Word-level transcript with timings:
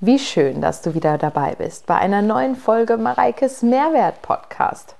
Wie 0.00 0.18
schön, 0.18 0.60
dass 0.60 0.82
du 0.82 0.92
wieder 0.92 1.16
dabei 1.16 1.54
bist 1.54 1.86
bei 1.86 1.94
einer 1.94 2.20
neuen 2.20 2.54
Folge 2.54 2.98
Mareikes 2.98 3.62
Mehrwert 3.62 4.20
Podcast. 4.20 4.94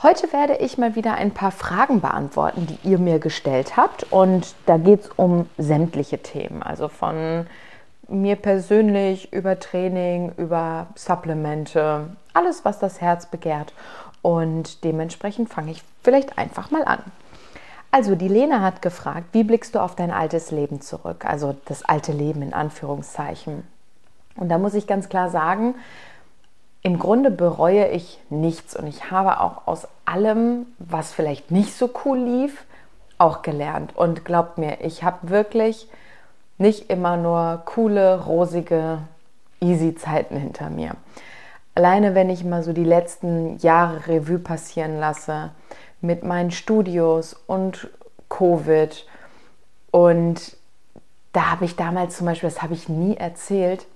Heute 0.00 0.32
werde 0.32 0.58
ich 0.58 0.78
mal 0.78 0.94
wieder 0.94 1.14
ein 1.14 1.32
paar 1.32 1.50
Fragen 1.50 2.00
beantworten, 2.00 2.68
die 2.68 2.88
ihr 2.88 2.98
mir 2.98 3.18
gestellt 3.18 3.76
habt. 3.76 4.12
Und 4.12 4.54
da 4.66 4.76
geht 4.76 5.00
es 5.00 5.10
um 5.16 5.48
sämtliche 5.58 6.18
Themen, 6.18 6.62
also 6.62 6.86
von 6.86 7.48
mir 8.06 8.36
persönlich 8.36 9.32
über 9.32 9.58
Training, 9.58 10.30
über 10.36 10.86
Supplemente, 10.94 12.10
alles, 12.32 12.64
was 12.64 12.78
das 12.78 13.00
Herz 13.00 13.26
begehrt. 13.26 13.72
Und 14.22 14.84
dementsprechend 14.84 15.48
fange 15.48 15.72
ich 15.72 15.82
vielleicht 16.04 16.38
einfach 16.38 16.70
mal 16.70 16.84
an. 16.84 17.02
Also, 17.90 18.14
die 18.14 18.28
Lena 18.28 18.60
hat 18.60 18.82
gefragt, 18.82 19.30
wie 19.32 19.42
blickst 19.42 19.74
du 19.74 19.80
auf 19.80 19.96
dein 19.96 20.12
altes 20.12 20.52
Leben 20.52 20.80
zurück? 20.80 21.24
Also 21.24 21.56
das 21.64 21.84
alte 21.84 22.12
Leben 22.12 22.42
in 22.42 22.54
Anführungszeichen. 22.54 23.64
Und 24.38 24.48
da 24.48 24.58
muss 24.58 24.74
ich 24.74 24.86
ganz 24.86 25.08
klar 25.08 25.30
sagen, 25.30 25.74
im 26.82 26.98
Grunde 26.98 27.30
bereue 27.30 27.88
ich 27.88 28.20
nichts 28.30 28.76
und 28.76 28.86
ich 28.86 29.10
habe 29.10 29.40
auch 29.40 29.66
aus 29.66 29.88
allem, 30.04 30.66
was 30.78 31.12
vielleicht 31.12 31.50
nicht 31.50 31.76
so 31.76 31.90
cool 32.04 32.18
lief, 32.18 32.64
auch 33.18 33.42
gelernt. 33.42 33.96
Und 33.96 34.24
glaubt 34.24 34.58
mir, 34.58 34.80
ich 34.80 35.02
habe 35.02 35.28
wirklich 35.28 35.88
nicht 36.56 36.88
immer 36.88 37.16
nur 37.16 37.62
coole, 37.64 38.24
rosige, 38.24 38.98
easy 39.60 39.94
Zeiten 39.96 40.36
hinter 40.36 40.70
mir. 40.70 40.92
Alleine 41.74 42.14
wenn 42.14 42.30
ich 42.30 42.44
mal 42.44 42.62
so 42.62 42.72
die 42.72 42.84
letzten 42.84 43.58
Jahre 43.58 44.06
Revue 44.06 44.38
passieren 44.38 44.98
lasse 44.98 45.50
mit 46.00 46.24
meinen 46.24 46.50
Studios 46.50 47.34
und 47.46 47.88
Covid 48.28 49.06
und 49.90 50.56
da 51.32 51.50
habe 51.52 51.64
ich 51.64 51.76
damals 51.76 52.16
zum 52.16 52.26
Beispiel, 52.26 52.48
das 52.48 52.62
habe 52.62 52.74
ich 52.74 52.88
nie 52.88 53.16
erzählt, 53.16 53.86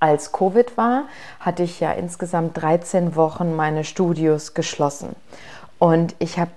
als 0.00 0.32
Covid 0.32 0.76
war, 0.76 1.04
hatte 1.38 1.62
ich 1.62 1.78
ja 1.78 1.92
insgesamt 1.92 2.60
13 2.60 3.14
Wochen 3.14 3.54
meine 3.54 3.84
Studios 3.84 4.54
geschlossen. 4.54 5.14
Und 5.78 6.16
ich 6.18 6.38
habe 6.38 6.50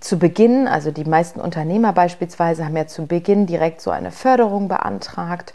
zu 0.00 0.18
Beginn, 0.18 0.68
also 0.68 0.90
die 0.90 1.04
meisten 1.04 1.40
Unternehmer 1.40 1.92
beispielsweise, 1.92 2.64
haben 2.64 2.76
ja 2.76 2.86
zu 2.86 3.06
Beginn 3.06 3.46
direkt 3.46 3.80
so 3.80 3.90
eine 3.90 4.10
Förderung 4.10 4.68
beantragt 4.68 5.54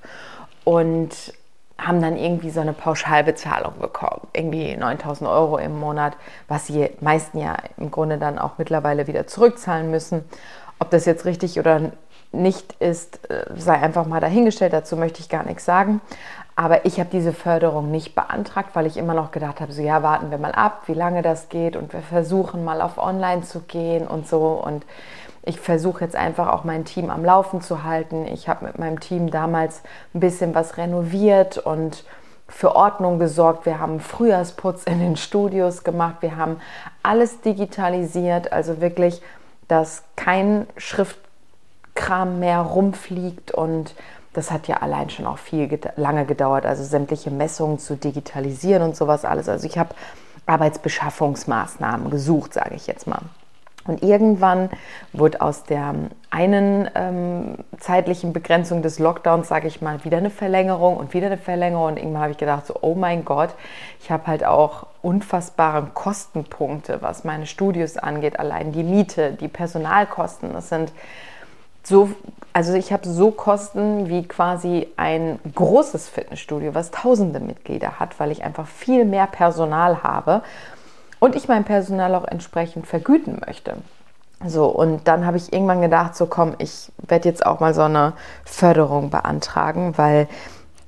und 0.64 1.34
haben 1.78 2.02
dann 2.02 2.18
irgendwie 2.18 2.50
so 2.50 2.62
eine 2.62 2.74
Pauschalbezahlung 2.74 3.80
bekommen, 3.80 4.28
irgendwie 4.34 4.76
9000 4.76 5.30
Euro 5.30 5.58
im 5.58 5.78
Monat, 5.78 6.14
was 6.48 6.66
die 6.66 6.90
meisten 7.02 7.38
ja 7.38 7.58
im 7.78 7.92
Grunde 7.92 8.18
dann 8.18 8.40
auch 8.40 8.58
mittlerweile 8.58 9.08
wieder 9.08 9.28
zurückzahlen 9.28 9.92
müssen. 9.92 10.24
Ob 10.80 10.90
das 10.90 11.06
jetzt 11.06 11.26
richtig 11.26 11.60
oder 11.60 11.92
nicht 12.32 12.74
ist, 12.80 13.30
äh, 13.30 13.46
sei 13.56 13.74
einfach 13.74 14.06
mal 14.06 14.20
dahingestellt, 14.20 14.74
dazu 14.74 14.98
möchte 14.98 15.20
ich 15.22 15.30
gar 15.30 15.46
nichts 15.46 15.66
sagen. 15.66 16.02
Aber 16.56 16.86
ich 16.86 17.00
habe 17.00 17.10
diese 17.12 17.34
Förderung 17.34 17.92
nicht 17.92 18.16
beantragt, 18.16 18.70
weil 18.74 18.86
ich 18.86 18.96
immer 18.96 19.14
noch 19.14 19.32
gedacht 19.32 19.60
habe, 19.60 19.74
so 19.74 19.82
ja, 19.82 20.04
warten 20.04 20.32
wir 20.32 20.38
mal 20.38 20.54
ab, 20.54 20.84
wie 20.86 20.94
lange 20.94 21.22
das 21.22 21.50
geht 21.50 21.76
und 21.76 21.92
wir 21.92 22.02
versuchen 22.02 22.64
mal 22.64 22.82
auf 22.82 22.98
Online 22.98 23.42
zu 23.42 23.62
gehen 23.62 24.08
und 24.08 24.26
so. 24.26 24.62
Und 24.64 24.86
ich 25.44 25.60
versuche 25.60 26.04
jetzt 26.04 26.16
einfach 26.16 26.48
auch 26.48 26.64
mein 26.64 26.86
Team 26.86 27.10
am 27.10 27.26
Laufen 27.26 27.60
zu 27.60 27.84
halten. 27.84 28.26
Ich 28.26 28.48
habe 28.48 28.66
mit 28.66 28.80
meinem 28.80 29.02
Team 29.02 29.32
damals 29.32 29.82
ein 30.14 30.22
bisschen 30.22 30.56
was 30.56 30.78
renoviert 30.78 31.58
und 31.58 32.06
für 32.48 32.76
Ordnung 32.76 33.20
gesorgt. 33.20 33.66
Wir 33.66 33.80
haben 33.80 34.00
Frühjahrsputz 34.00 34.86
in 34.86 35.00
den 35.00 35.18
Studios 35.18 35.84
gemacht. 35.84 36.18
Wir 36.22 36.38
haben 36.38 36.62
alles 37.04 37.42
digitalisiert, 37.42 38.54
also 38.54 38.80
wirklich, 38.80 39.22
dass 39.68 40.04
kein 40.16 40.68
Schriftkram 40.78 42.40
mehr 42.40 42.60
rumfliegt 42.60 43.52
und 43.52 43.94
das 44.36 44.52
hat 44.52 44.68
ja 44.68 44.78
allein 44.78 45.10
schon 45.10 45.26
auch 45.26 45.38
viel 45.38 45.80
lange 45.96 46.26
gedauert, 46.26 46.66
also 46.66 46.84
sämtliche 46.84 47.32
Messungen 47.32 47.80
zu 47.80 47.96
digitalisieren 47.96 48.84
und 48.84 48.96
sowas 48.96 49.26
alles. 49.26 49.50
Also 49.50 49.66
ich 49.66 49.78
habe 49.78 49.96
Arbeitsbeschaffungsmaßnahmen 50.46 52.10
gesucht, 52.10 52.54
sage 52.54 52.76
ich 52.76 52.88
jetzt 52.88 53.08
mal. 53.08 53.22
Und 53.88 54.02
irgendwann 54.02 54.72
wurde 55.14 55.42
aus 55.42 55.64
der 55.64 55.94
einen 56.32 56.90
ähm, 56.96 57.58
zeitlichen 57.78 58.34
Begrenzung 58.34 58.82
des 58.82 58.98
Lockdowns, 58.98 59.48
sage 59.48 59.68
ich 59.68 59.80
mal, 59.82 60.04
wieder 60.04 60.18
eine 60.18 60.32
Verlängerung 60.32 60.98
und 60.98 61.14
wieder 61.14 61.28
eine 61.28 61.38
Verlängerung. 61.38 61.88
Und 61.88 61.98
irgendwann 61.98 62.24
habe 62.24 62.32
ich 62.32 62.38
gedacht, 62.40 62.66
so, 62.66 62.76
oh 62.82 62.96
mein 62.96 63.26
Gott, 63.26 63.54
ich 64.02 64.10
habe 64.10 64.26
halt 64.26 64.44
auch 64.44 64.88
unfassbare 65.04 65.88
Kostenpunkte, 65.94 67.04
was 67.04 67.24
meine 67.26 67.46
Studios 67.46 67.98
angeht. 67.98 68.40
Allein 68.40 68.72
die 68.72 68.84
Miete, 68.84 69.34
die 69.34 69.48
Personalkosten, 69.48 70.54
das 70.54 70.70
sind 70.70 70.92
so, 71.86 72.10
also 72.54 72.74
ich 72.74 72.92
habe 72.92 73.08
so 73.08 73.32
Kosten 73.32 74.10
wie 74.10 74.28
quasi 74.28 74.88
ein 74.98 75.40
großes 75.54 76.10
Fitnessstudio, 76.10 76.74
was 76.74 76.92
tausende 76.92 77.40
Mitglieder 77.40 78.00
hat, 78.00 78.20
weil 78.20 78.32
ich 78.32 78.44
einfach 78.44 78.68
viel 78.68 79.06
mehr 79.06 79.28
Personal 79.28 80.04
habe 80.04 80.42
und 81.20 81.36
ich 81.36 81.48
mein 81.48 81.64
Personal 81.64 82.16
auch 82.16 82.26
entsprechend 82.26 82.88
vergüten 82.88 83.42
möchte. 83.46 83.78
So, 84.46 84.66
und 84.66 85.08
dann 85.08 85.26
habe 85.26 85.38
ich 85.38 85.54
irgendwann 85.54 85.82
gedacht, 85.82 86.16
so 86.16 86.26
komm, 86.26 86.56
ich 86.58 86.92
werde 86.98 87.30
jetzt 87.30 87.46
auch 87.46 87.60
mal 87.60 87.74
so 87.74 87.84
eine 87.84 88.14
Förderung 88.44 89.10
beantragen, 89.10 89.98
weil 89.98 90.28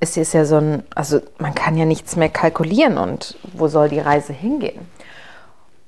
es 0.00 0.16
ist 0.16 0.32
ja 0.32 0.44
so 0.44 0.56
ein, 0.56 0.82
also 0.94 1.20
man 1.38 1.54
kann 1.54 1.76
ja 1.76 1.84
nichts 1.84 2.14
mehr 2.16 2.28
kalkulieren 2.28 2.98
und 2.98 3.36
wo 3.54 3.68
soll 3.68 3.88
die 3.88 4.00
Reise 4.00 4.32
hingehen? 4.32 4.86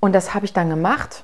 Und 0.00 0.14
das 0.14 0.34
habe 0.34 0.46
ich 0.46 0.52
dann 0.52 0.70
gemacht 0.70 1.22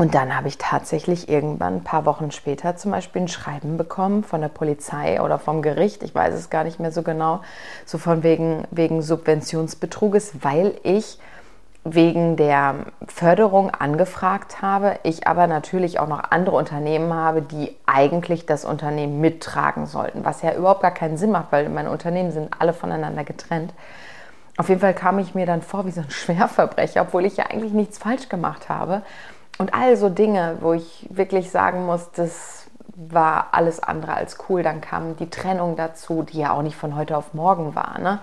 und 0.00 0.14
dann 0.14 0.34
habe 0.34 0.48
ich 0.48 0.56
tatsächlich 0.56 1.28
irgendwann 1.28 1.74
ein 1.74 1.84
paar 1.84 2.06
Wochen 2.06 2.30
später 2.30 2.74
zum 2.74 2.90
Beispiel 2.90 3.20
ein 3.20 3.28
Schreiben 3.28 3.76
bekommen 3.76 4.24
von 4.24 4.40
der 4.40 4.48
Polizei 4.48 5.20
oder 5.20 5.38
vom 5.38 5.60
Gericht, 5.60 6.02
ich 6.02 6.14
weiß 6.14 6.32
es 6.32 6.48
gar 6.48 6.64
nicht 6.64 6.80
mehr 6.80 6.90
so 6.90 7.02
genau, 7.02 7.42
so 7.84 7.98
von 7.98 8.22
wegen, 8.22 8.64
wegen 8.70 9.02
Subventionsbetruges, 9.02 10.42
weil 10.42 10.72
ich 10.84 11.18
wegen 11.84 12.36
der 12.36 12.76
Förderung 13.08 13.68
angefragt 13.74 14.62
habe, 14.62 14.98
ich 15.02 15.26
aber 15.26 15.46
natürlich 15.46 16.00
auch 16.00 16.08
noch 16.08 16.30
andere 16.30 16.56
Unternehmen 16.56 17.12
habe, 17.12 17.42
die 17.42 17.76
eigentlich 17.84 18.46
das 18.46 18.64
Unternehmen 18.64 19.20
mittragen 19.20 19.84
sollten, 19.84 20.24
was 20.24 20.40
ja 20.40 20.54
überhaupt 20.54 20.80
gar 20.80 20.94
keinen 20.94 21.18
Sinn 21.18 21.30
macht, 21.30 21.52
weil 21.52 21.68
meine 21.68 21.90
Unternehmen 21.90 22.32
sind 22.32 22.48
alle 22.58 22.72
voneinander 22.72 23.24
getrennt. 23.24 23.74
Auf 24.56 24.70
jeden 24.70 24.80
Fall 24.80 24.94
kam 24.94 25.18
ich 25.18 25.34
mir 25.34 25.44
dann 25.44 25.60
vor 25.60 25.84
wie 25.84 25.90
so 25.90 26.00
ein 26.00 26.10
Schwerverbrecher, 26.10 27.02
obwohl 27.02 27.26
ich 27.26 27.36
ja 27.36 27.50
eigentlich 27.50 27.74
nichts 27.74 27.98
falsch 27.98 28.30
gemacht 28.30 28.70
habe. 28.70 29.02
Und 29.60 29.74
all 29.74 29.94
so 29.98 30.08
Dinge, 30.08 30.56
wo 30.62 30.72
ich 30.72 31.06
wirklich 31.10 31.50
sagen 31.50 31.84
muss, 31.84 32.10
das 32.12 32.64
war 32.96 33.48
alles 33.52 33.78
andere 33.82 34.14
als 34.14 34.38
cool. 34.48 34.62
Dann 34.62 34.80
kam 34.80 35.16
die 35.16 35.28
Trennung 35.28 35.76
dazu, 35.76 36.22
die 36.22 36.38
ja 36.38 36.52
auch 36.52 36.62
nicht 36.62 36.76
von 36.76 36.96
heute 36.96 37.14
auf 37.14 37.34
morgen 37.34 37.74
war, 37.74 37.98
ne? 37.98 38.20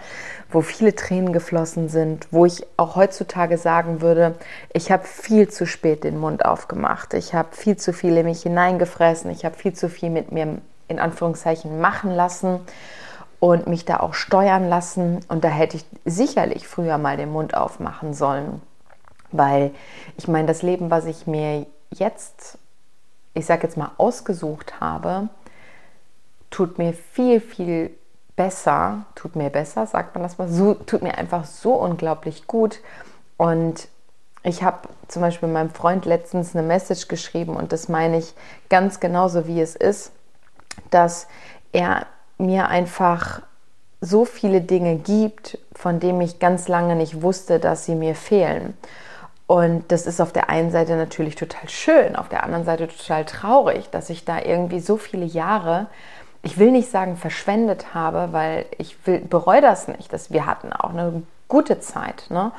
wo 0.49 0.61
viele 0.61 0.95
Tränen 0.95 1.33
geflossen 1.33 1.89
sind, 1.89 2.27
wo 2.31 2.47
ich 2.47 2.65
auch 2.75 2.95
heutzutage 2.95 3.59
sagen 3.59 4.01
würde, 4.01 4.33
ich 4.73 4.91
habe 4.91 5.03
viel 5.03 5.47
zu 5.47 5.67
spät 5.67 6.03
den 6.03 6.17
Mund 6.17 6.43
aufgemacht, 6.43 7.13
ich 7.13 7.35
habe 7.35 7.49
viel 7.51 7.77
zu 7.77 7.93
viel 7.93 8.17
in 8.17 8.25
mich 8.25 8.41
hineingefressen, 8.41 9.29
ich 9.29 9.45
habe 9.45 9.53
viel 9.53 9.73
zu 9.73 9.89
viel 9.89 10.09
mit 10.09 10.31
mir 10.31 10.57
in 10.87 10.99
Anführungszeichen 10.99 11.79
machen 11.79 12.15
lassen 12.15 12.61
und 13.39 13.67
mich 13.67 13.85
da 13.85 13.99
auch 13.99 14.15
steuern 14.15 14.67
lassen. 14.69 15.19
Und 15.27 15.43
da 15.43 15.49
hätte 15.49 15.77
ich 15.77 15.85
sicherlich 16.03 16.67
früher 16.67 16.97
mal 16.97 17.15
den 17.15 17.31
Mund 17.31 17.55
aufmachen 17.55 18.15
sollen. 18.15 18.59
Weil 19.31 19.71
ich 20.17 20.27
meine, 20.27 20.47
das 20.47 20.61
Leben, 20.61 20.89
was 20.89 21.05
ich 21.05 21.27
mir 21.27 21.65
jetzt, 21.91 22.57
ich 23.33 23.45
sage 23.45 23.63
jetzt 23.63 23.77
mal, 23.77 23.91
ausgesucht 23.97 24.79
habe, 24.79 25.29
tut 26.49 26.77
mir 26.77 26.93
viel, 26.93 27.39
viel 27.39 27.91
besser, 28.35 29.05
tut 29.15 29.35
mir 29.35 29.49
besser, 29.49 29.85
sagt 29.87 30.15
man 30.15 30.23
das 30.23 30.37
mal, 30.37 30.47
so, 30.47 30.75
tut 30.75 31.01
mir 31.01 31.17
einfach 31.17 31.45
so 31.45 31.73
unglaublich 31.73 32.47
gut. 32.47 32.79
Und 33.35 33.87
ich 34.43 34.63
habe 34.63 34.87
zum 35.07 35.21
Beispiel 35.21 35.49
meinem 35.49 35.71
Freund 35.71 36.05
letztens 36.05 36.55
eine 36.55 36.65
Message 36.65 37.07
geschrieben 37.07 37.55
und 37.55 37.73
das 37.73 37.89
meine 37.89 38.17
ich 38.17 38.33
ganz 38.69 38.99
genauso, 38.99 39.47
wie 39.47 39.59
es 39.59 39.75
ist, 39.75 40.11
dass 40.89 41.27
er 41.73 42.05
mir 42.37 42.69
einfach 42.69 43.41
so 43.99 44.25
viele 44.25 44.61
Dinge 44.61 44.95
gibt, 44.95 45.57
von 45.73 45.99
denen 45.99 46.21
ich 46.21 46.39
ganz 46.39 46.67
lange 46.67 46.95
nicht 46.95 47.21
wusste, 47.21 47.59
dass 47.59 47.85
sie 47.85 47.95
mir 47.95 48.15
fehlen. 48.15 48.77
Und 49.47 49.91
das 49.93 50.05
ist 50.05 50.19
auf 50.19 50.33
der 50.33 50.49
einen 50.49 50.71
Seite 50.71 50.97
natürlich 50.97 51.35
total 51.35 51.69
schön, 51.69 52.17
auf 52.17 52.27
der 52.27 52.43
anderen 52.43 52.65
Seite 52.65 52.89
total 52.89 53.23
traurig, 53.23 53.89
dass 53.89 54.09
ich 54.09 54.25
da 54.25 54.39
irgendwie 54.41 54.81
so 54.81 54.97
viele 54.97 55.25
Jahre, 55.25 55.87
ich 56.43 56.57
will 56.57 56.71
nicht 56.71 56.91
sagen 56.91 57.15
verschwendet 57.15 57.93
habe, 57.93 58.29
weil 58.33 58.65
ich 58.77 58.97
will, 59.07 59.19
bereue 59.19 59.61
das 59.61 59.87
nicht. 59.87 60.11
Dass 60.11 60.31
wir 60.31 60.45
hatten 60.45 60.73
auch 60.73 60.89
eine 60.89 61.23
gute 61.47 61.79
Zeit. 61.79 62.25
Ne? 62.29 62.51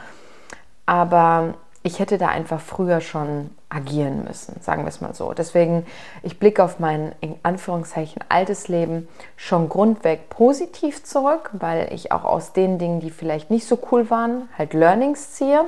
Aber 0.86 1.54
ich 1.82 1.98
hätte 1.98 2.18
da 2.18 2.28
einfach 2.28 2.60
früher 2.60 3.00
schon 3.02 3.50
agieren 3.68 4.24
müssen, 4.24 4.60
sagen 4.62 4.84
wir 4.84 4.88
es 4.88 5.02
mal 5.02 5.14
so. 5.14 5.34
Deswegen, 5.34 5.86
ich 6.22 6.38
blicke 6.38 6.64
auf 6.64 6.78
mein 6.78 7.12
in 7.20 7.36
Anführungszeichen 7.42 8.24
altes 8.30 8.68
Leben 8.68 9.08
schon 9.36 9.68
grundweg 9.68 10.30
positiv 10.30 11.04
zurück, 11.04 11.50
weil 11.52 11.92
ich 11.92 12.12
auch 12.12 12.24
aus 12.24 12.54
den 12.54 12.78
Dingen, 12.78 13.00
die 13.00 13.10
vielleicht 13.10 13.50
nicht 13.50 13.66
so 13.66 13.78
cool 13.92 14.08
waren, 14.10 14.48
halt 14.56 14.72
Learnings 14.72 15.32
ziehe. 15.32 15.66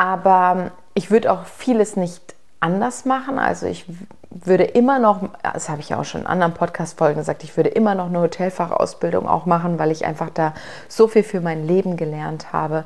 Aber 0.00 0.70
ich 0.94 1.10
würde 1.10 1.30
auch 1.30 1.44
vieles 1.44 1.94
nicht 1.94 2.34
anders 2.58 3.04
machen. 3.04 3.38
Also 3.38 3.66
ich 3.66 3.84
würde 4.30 4.64
immer 4.64 4.98
noch, 4.98 5.28
das 5.42 5.68
habe 5.68 5.82
ich 5.82 5.90
ja 5.90 6.00
auch 6.00 6.06
schon 6.06 6.22
in 6.22 6.26
anderen 6.26 6.54
Podcast-Folgen 6.54 7.18
gesagt, 7.18 7.44
ich 7.44 7.54
würde 7.54 7.68
immer 7.68 7.94
noch 7.94 8.06
eine 8.06 8.22
Hotelfachausbildung 8.22 9.28
auch 9.28 9.44
machen, 9.44 9.78
weil 9.78 9.90
ich 9.90 10.06
einfach 10.06 10.30
da 10.30 10.54
so 10.88 11.06
viel 11.06 11.22
für 11.22 11.42
mein 11.42 11.66
Leben 11.66 11.98
gelernt 11.98 12.50
habe. 12.50 12.84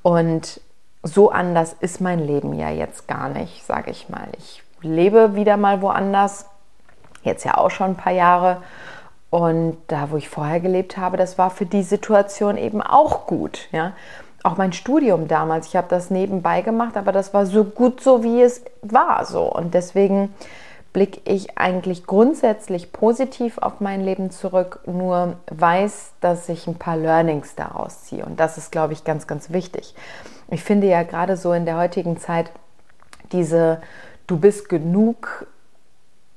Und 0.00 0.62
so 1.02 1.30
anders 1.30 1.76
ist 1.80 2.00
mein 2.00 2.18
Leben 2.18 2.54
ja 2.54 2.70
jetzt 2.70 3.08
gar 3.08 3.28
nicht, 3.28 3.66
sage 3.66 3.90
ich 3.90 4.08
mal. 4.08 4.28
Ich 4.38 4.62
lebe 4.80 5.34
wieder 5.34 5.58
mal 5.58 5.82
woanders, 5.82 6.46
jetzt 7.24 7.44
ja 7.44 7.58
auch 7.58 7.70
schon 7.70 7.88
ein 7.90 7.96
paar 7.96 8.14
Jahre. 8.14 8.62
Und 9.28 9.76
da, 9.88 10.10
wo 10.10 10.16
ich 10.16 10.30
vorher 10.30 10.60
gelebt 10.60 10.96
habe, 10.96 11.18
das 11.18 11.36
war 11.36 11.50
für 11.50 11.66
die 11.66 11.82
Situation 11.82 12.56
eben 12.56 12.80
auch 12.80 13.26
gut. 13.26 13.68
Ja? 13.70 13.92
Auch 14.44 14.56
mein 14.56 14.72
Studium 14.72 15.26
damals, 15.26 15.66
ich 15.66 15.74
habe 15.74 15.88
das 15.88 16.10
nebenbei 16.10 16.60
gemacht, 16.60 16.96
aber 16.96 17.10
das 17.10 17.34
war 17.34 17.46
so 17.46 17.64
gut 17.64 18.00
so, 18.00 18.22
wie 18.22 18.42
es 18.42 18.62
war. 18.82 19.24
So. 19.24 19.50
Und 19.50 19.74
deswegen 19.74 20.32
blicke 20.92 21.20
ich 21.24 21.58
eigentlich 21.58 22.06
grundsätzlich 22.06 22.92
positiv 22.92 23.58
auf 23.58 23.80
mein 23.80 24.02
Leben 24.02 24.30
zurück, 24.30 24.78
nur 24.86 25.36
weiß, 25.50 26.12
dass 26.20 26.48
ich 26.48 26.68
ein 26.68 26.76
paar 26.76 26.96
Learnings 26.96 27.56
daraus 27.56 28.04
ziehe. 28.04 28.24
Und 28.24 28.38
das 28.38 28.56
ist, 28.56 28.70
glaube 28.70 28.92
ich, 28.92 29.02
ganz, 29.02 29.26
ganz 29.26 29.50
wichtig. 29.50 29.94
Ich 30.50 30.62
finde 30.62 30.86
ja 30.86 31.02
gerade 31.02 31.36
so 31.36 31.52
in 31.52 31.64
der 31.64 31.76
heutigen 31.76 32.18
Zeit 32.18 32.52
diese 33.32 33.80
Du 34.26 34.38
bist 34.38 34.68
genug 34.68 35.46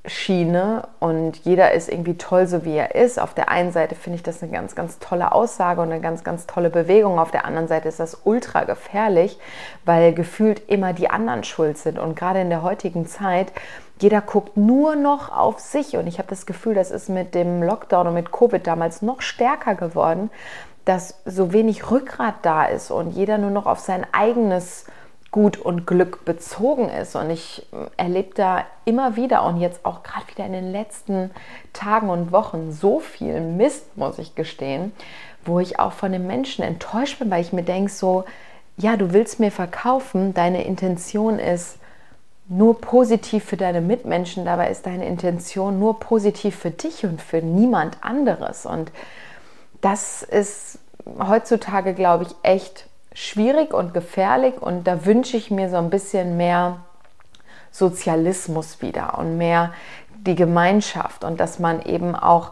Schiene 0.07 0.88
und 1.00 1.38
jeder 1.44 1.74
ist 1.74 1.89
irgendwie 1.89 2.18
toll, 2.18 2.48
so 2.48 2.63
wie 2.65 2.75
er 2.75 2.95
ist. 2.95 3.19
Auf 3.19 3.33
der 3.33 3.50
einen 3.50 3.71
Seite 3.71 3.95
finde 3.95 4.15
ich 4.15 4.24
das 4.24 4.42
eine 4.42 4.51
ganz, 4.51 4.74
ganz 4.74 5.00
tolle 5.00 5.33
Aussage 5.33 5.81
und 5.81 5.92
eine 5.92 6.01
ganz, 6.01 6.24
ganz 6.24 6.48
tolle 6.48 6.69
Bewegung. 6.69 7.19
Auf 7.19 7.31
der 7.31 7.45
anderen 7.45 7.68
Seite 7.68 7.89
ist 7.89 8.00
das 8.00 8.21
ultra 8.24 8.63
gefährlich, 8.63 9.38
weil 9.86 10.13
gefühlt 10.13 10.69
immer 10.69 10.94
die 10.94 11.09
anderen 11.09 11.44
schuld 11.44 11.77
sind. 11.77 12.00
Und 12.00 12.15
gerade 12.15 12.42
in 12.42 12.50
der 12.50 12.63
heutigen 12.63 13.06
Zeit, 13.06 13.51
jeder 14.00 14.21
guckt 14.21 14.56
nur 14.56 14.95
noch 14.95 15.36
auf 15.36 15.59
sich. 15.59 15.98
Und 15.98 16.07
ich 16.07 16.19
habe 16.19 16.30
das 16.30 16.45
Gefühl, 16.45 16.74
das 16.74 16.92
ist 16.92 17.09
mit 17.09 17.36
dem 17.36 17.62
Lockdown 17.62 18.07
und 18.07 18.13
mit 18.13 18.31
Covid 18.31 18.65
damals 18.65 19.01
noch 19.01 19.21
stärker 19.21 19.75
geworden, 19.75 20.30
dass 20.86 21.15
so 21.25 21.51
wenig 21.51 21.92
Rückgrat 21.92 22.36
da 22.44 22.63
ist 22.63 22.92
und 22.92 23.12
jeder 23.12 23.38
nur 23.38 23.51
noch 23.51 23.65
auf 23.65 23.80
sein 23.80 24.06
eigenes 24.13 24.86
Gut 25.31 25.57
und 25.57 25.85
Glück 25.85 26.25
bezogen 26.25 26.89
ist. 26.89 27.15
Und 27.15 27.29
ich 27.29 27.65
erlebe 27.97 28.33
da 28.33 28.65
immer 28.85 29.15
wieder 29.15 29.44
und 29.45 29.59
jetzt 29.59 29.85
auch 29.85 30.03
gerade 30.03 30.27
wieder 30.27 30.45
in 30.45 30.53
den 30.53 30.71
letzten 30.71 31.31
Tagen 31.74 32.09
und 32.09 32.31
Wochen 32.31 32.71
so 32.71 33.00
viel 33.00 33.41
Mist, 33.41 33.97
muss 33.97 34.19
ich 34.19 34.35
gestehen, 34.35 34.94
wo 35.45 35.59
ich 35.59 35.79
auch 35.79 35.94
von 35.94 36.12
den 36.12 36.27
Menschen 36.27 36.63
enttäuscht 36.63 37.19
bin, 37.19 37.29
weil 37.29 37.41
ich 37.41 37.53
mir 37.53 37.63
denke, 37.63 37.91
so, 37.91 38.25
ja, 38.77 38.95
du 38.95 39.12
willst 39.13 39.39
mir 39.39 39.51
verkaufen, 39.51 40.33
deine 40.33 40.63
Intention 40.63 41.39
ist 41.39 41.77
nur 42.50 42.80
positiv 42.80 43.44
für 43.44 43.57
deine 43.57 43.81
Mitmenschen, 43.81 44.45
dabei 44.45 44.69
ist 44.69 44.85
deine 44.85 45.06
Intention 45.06 45.80
nur 45.80 46.00
positiv 46.00 46.56
für 46.56 46.71
dich 46.71 47.03
und 47.03 47.21
für 47.21 47.41
niemand 47.41 47.97
anderes. 48.01 48.65
Und 48.65 48.91
das 49.81 50.23
ist 50.23 50.80
heutzutage, 51.19 51.94
glaube 51.94 52.25
ich, 52.25 52.35
echt 52.44 52.86
schwierig 53.17 53.73
und 53.73 53.95
gefährlich 53.95 54.61
und 54.61 54.85
da 54.85 55.03
wünsche 55.03 55.37
ich 55.37 55.49
mir 55.49 55.71
so 55.71 55.77
ein 55.77 55.89
bisschen 55.89 56.37
mehr 56.37 56.81
Sozialismus 57.71 58.83
wieder 58.83 59.17
und 59.17 59.39
mehr 59.39 59.73
die 60.19 60.35
Gemeinschaft 60.35 61.23
und 61.23 61.39
dass 61.39 61.57
man 61.57 61.81
eben 61.81 62.15
auch, 62.15 62.51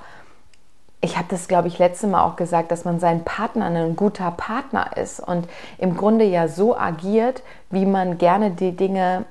ich 1.01 1.17
habe 1.17 1.27
das 1.29 1.47
glaube 1.47 1.67
ich 1.67 1.77
letzte 1.77 2.07
Mal 2.07 2.23
auch 2.23 2.35
gesagt, 2.35 2.71
dass 2.71 2.83
man 2.83 2.99
sein 2.99 3.23
Partner 3.23 3.67
ein 3.67 3.95
guter 3.95 4.31
Partner 4.31 4.97
ist 4.97 5.19
und 5.19 5.47
im 5.77 5.95
Grunde 5.95 6.25
ja 6.25 6.47
so 6.47 6.75
agiert, 6.75 7.43
wie 7.69 7.85
man 7.85 8.17
gerne 8.17 8.49
die 8.49 8.75
Dinge 8.75 9.25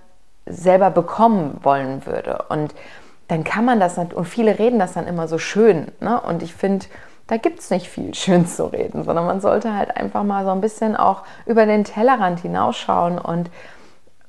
selber 0.47 0.91
bekommen 0.91 1.59
wollen 1.65 2.07
würde 2.07 2.45
und 2.49 2.77
dann 3.27 3.43
kann 3.43 3.65
man 3.65 3.81
das 3.81 3.99
und 3.99 4.15
viele 4.25 4.61
reden 4.61 4.79
das 4.79 4.93
dann 4.93 5.09
immer 5.09 5.27
so 5.27 5.39
schön 5.39 5.91
ne? 5.99 6.21
und 6.21 6.45
ich 6.45 6.55
finde 6.55 6.87
da 7.27 7.37
gibt 7.37 7.61
es 7.61 7.71
nicht 7.71 7.89
viel 7.89 8.15
schön 8.15 8.47
zu 8.47 8.67
reden, 8.67 9.05
sondern 9.05 9.27
man 9.27 9.41
sollte 9.41 9.75
halt 9.75 9.97
einfach 9.97 10.25
mal 10.25 10.45
so 10.45 10.51
ein 10.51 10.61
bisschen 10.61 10.97
auch 10.97 11.23
über 11.47 11.67
den 11.67 11.85
Tellerrand 11.85 12.41
hinausschauen 12.41 13.19
und 13.19 13.51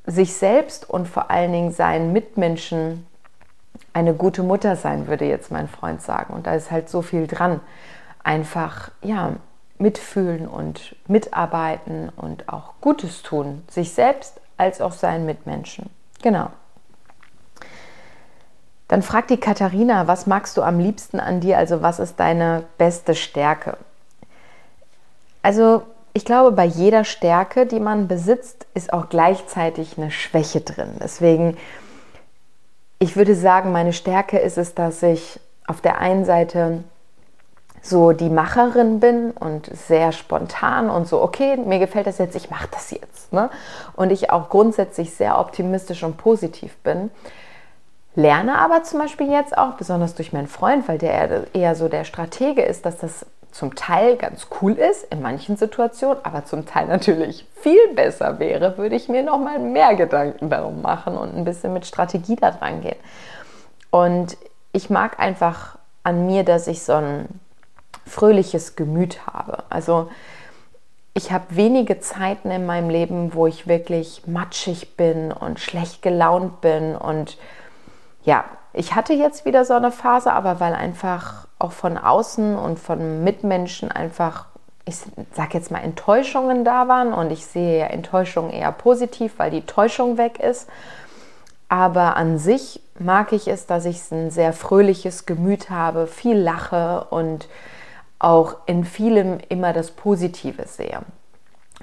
sich 0.05 0.35
selbst 0.35 0.89
und 0.89 1.07
vor 1.07 1.31
allen 1.31 1.51
Dingen 1.51 1.71
seinen 1.71 2.13
Mitmenschen 2.13 3.05
eine 3.93 4.13
gute 4.13 4.43
Mutter 4.43 4.75
sein, 4.75 5.07
würde 5.07 5.25
jetzt 5.25 5.51
mein 5.51 5.67
Freund 5.67 6.01
sagen. 6.01 6.33
Und 6.33 6.47
da 6.47 6.53
ist 6.53 6.69
halt 6.69 6.89
so 6.89 7.01
viel 7.01 7.27
dran. 7.27 7.61
Einfach, 8.23 8.91
ja, 9.01 9.33
mitfühlen 9.77 10.47
und 10.47 10.95
mitarbeiten 11.07 12.09
und 12.15 12.49
auch 12.49 12.73
Gutes 12.81 13.23
tun, 13.23 13.63
sich 13.69 13.93
selbst 13.93 14.39
als 14.57 14.81
auch 14.81 14.93
seinen 14.93 15.25
Mitmenschen. 15.25 15.89
Genau. 16.21 16.49
Dann 18.95 19.03
fragt 19.03 19.29
die 19.29 19.35
Katharina, 19.35 20.07
was 20.07 20.25
magst 20.25 20.55
du 20.55 20.61
am 20.61 20.79
liebsten 20.79 21.19
an 21.19 21.41
dir? 21.41 21.57
Also 21.57 21.81
was 21.81 21.99
ist 21.99 22.17
deine 22.17 22.63
beste 22.77 23.13
Stärke? 23.13 23.75
Also 25.41 25.81
ich 26.13 26.23
glaube, 26.23 26.53
bei 26.53 26.63
jeder 26.63 27.03
Stärke, 27.03 27.65
die 27.65 27.81
man 27.81 28.07
besitzt, 28.07 28.67
ist 28.73 28.93
auch 28.93 29.09
gleichzeitig 29.09 29.97
eine 29.97 30.11
Schwäche 30.11 30.61
drin. 30.61 30.91
Deswegen, 31.03 31.57
ich 32.97 33.17
würde 33.17 33.35
sagen, 33.35 33.73
meine 33.73 33.91
Stärke 33.91 34.39
ist 34.39 34.57
es, 34.57 34.75
dass 34.75 35.03
ich 35.03 35.41
auf 35.67 35.81
der 35.81 35.99
einen 35.99 36.23
Seite 36.23 36.85
so 37.81 38.13
die 38.13 38.29
Macherin 38.29 39.01
bin 39.01 39.31
und 39.31 39.69
sehr 39.75 40.13
spontan 40.13 40.89
und 40.89 41.05
so, 41.05 41.21
okay, 41.21 41.57
mir 41.57 41.79
gefällt 41.79 42.07
das 42.07 42.17
jetzt, 42.17 42.37
ich 42.37 42.49
mache 42.49 42.69
das 42.71 42.91
jetzt. 42.91 43.33
Ne? 43.33 43.49
Und 43.97 44.13
ich 44.13 44.29
auch 44.29 44.47
grundsätzlich 44.47 45.13
sehr 45.13 45.37
optimistisch 45.37 46.01
und 46.03 46.15
positiv 46.15 46.77
bin. 46.77 47.11
Lerne 48.15 48.57
aber 48.57 48.83
zum 48.83 48.99
Beispiel 48.99 49.29
jetzt 49.29 49.57
auch, 49.57 49.73
besonders 49.73 50.15
durch 50.15 50.31
meinen 50.31 50.47
Freund, 50.47 50.87
weil 50.87 50.97
der 50.97 51.53
eher 51.53 51.75
so 51.75 51.89
der 51.89 52.05
Stratege 52.05 52.61
ist, 52.61 52.85
dass 52.85 52.97
das 52.97 53.25
zum 53.51 53.75
Teil 53.75 54.17
ganz 54.17 54.47
cool 54.61 54.73
ist 54.73 55.05
in 55.11 55.21
manchen 55.21 55.55
Situationen, 55.55 56.19
aber 56.23 56.43
zum 56.45 56.65
Teil 56.65 56.87
natürlich 56.87 57.45
viel 57.55 57.93
besser 57.93 58.39
wäre, 58.39 58.77
würde 58.77 58.95
ich 58.95 59.07
mir 59.07 59.23
noch 59.23 59.37
mal 59.37 59.59
mehr 59.59 59.95
Gedanken 59.95 60.49
darum 60.49 60.81
machen 60.81 61.17
und 61.17 61.35
ein 61.35 61.45
bisschen 61.45 61.71
mit 61.71 61.85
Strategie 61.85 62.35
da 62.35 62.51
dran 62.51 62.81
gehen. 62.81 62.97
Und 63.91 64.37
ich 64.73 64.89
mag 64.89 65.19
einfach 65.19 65.77
an 66.03 66.25
mir, 66.25 66.43
dass 66.43 66.67
ich 66.67 66.83
so 66.83 66.93
ein 66.93 67.27
fröhliches 68.05 68.75
Gemüt 68.75 69.25
habe. 69.25 69.63
Also 69.69 70.09
ich 71.13 71.31
habe 71.31 71.45
wenige 71.49 72.01
Zeiten 72.01 72.51
in 72.51 72.65
meinem 72.65 72.89
Leben, 72.89 73.33
wo 73.33 73.47
ich 73.47 73.67
wirklich 73.67 74.23
matschig 74.27 74.97
bin 74.97 75.31
und 75.31 75.61
schlecht 75.61 76.01
gelaunt 76.01 76.59
bin 76.59 76.93
und 76.95 77.37
ja, 78.25 78.43
ich 78.73 78.93
hatte 78.95 79.13
jetzt 79.13 79.45
wieder 79.45 79.63
so 79.63 79.73
eine 79.73 79.91
Phase, 79.91 80.33
aber 80.33 80.59
weil 80.59 80.73
einfach 80.73 81.47
auch 81.59 81.71
von 81.71 81.97
außen 81.97 82.57
und 82.57 82.77
von 82.77 83.23
Mitmenschen 83.23 83.91
einfach, 83.91 84.47
ich 84.83 84.97
sag 85.31 85.53
jetzt 85.53 85.71
mal, 85.71 85.79
Enttäuschungen 85.79 86.65
da 86.65 86.87
waren 86.87 87.13
und 87.13 87.31
ich 87.31 87.45
sehe 87.45 87.79
ja 87.79 87.85
Enttäuschungen 87.85 88.51
eher 88.51 88.71
positiv, 88.71 89.35
weil 89.37 89.51
die 89.51 89.65
Täuschung 89.65 90.17
weg 90.17 90.39
ist. 90.39 90.67
Aber 91.69 92.17
an 92.17 92.37
sich 92.37 92.81
mag 92.99 93.31
ich 93.31 93.47
es, 93.47 93.65
dass 93.65 93.85
ich 93.85 94.11
ein 94.11 94.29
sehr 94.29 94.53
fröhliches 94.53 95.25
Gemüt 95.25 95.69
habe, 95.69 96.07
viel 96.07 96.37
lache 96.37 97.05
und 97.09 97.47
auch 98.19 98.57
in 98.65 98.83
vielem 98.85 99.39
immer 99.49 99.71
das 99.73 99.91
Positive 99.91 100.67
sehe. 100.67 100.99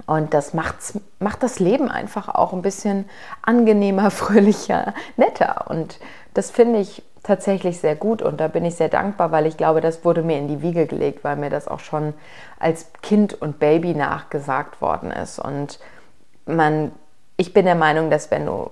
Und 0.06 0.34
das 0.34 0.54
macht's, 0.54 0.98
macht 1.18 1.42
das 1.42 1.58
Leben 1.58 1.88
einfach 1.88 2.28
auch 2.28 2.52
ein 2.52 2.62
bisschen 2.62 3.08
angenehmer, 3.42 4.10
fröhlicher, 4.10 4.94
netter. 5.16 5.66
Und 5.68 5.98
das 6.34 6.50
finde 6.50 6.80
ich 6.80 7.02
tatsächlich 7.22 7.78
sehr 7.78 7.94
gut 7.94 8.20
und 8.20 8.40
da 8.40 8.48
bin 8.48 8.64
ich 8.64 8.74
sehr 8.74 8.88
dankbar, 8.88 9.30
weil 9.30 9.46
ich 9.46 9.56
glaube, 9.56 9.80
das 9.80 10.04
wurde 10.04 10.22
mir 10.22 10.38
in 10.38 10.48
die 10.48 10.60
Wiege 10.60 10.86
gelegt, 10.86 11.22
weil 11.22 11.36
mir 11.36 11.50
das 11.50 11.68
auch 11.68 11.78
schon 11.78 12.14
als 12.58 12.92
Kind 13.00 13.40
und 13.40 13.60
Baby 13.60 13.94
nachgesagt 13.94 14.80
worden 14.80 15.12
ist. 15.12 15.38
Und 15.38 15.78
man, 16.46 16.90
ich 17.36 17.52
bin 17.52 17.64
der 17.64 17.76
Meinung, 17.76 18.10
dass 18.10 18.30
wenn 18.32 18.46
du 18.46 18.70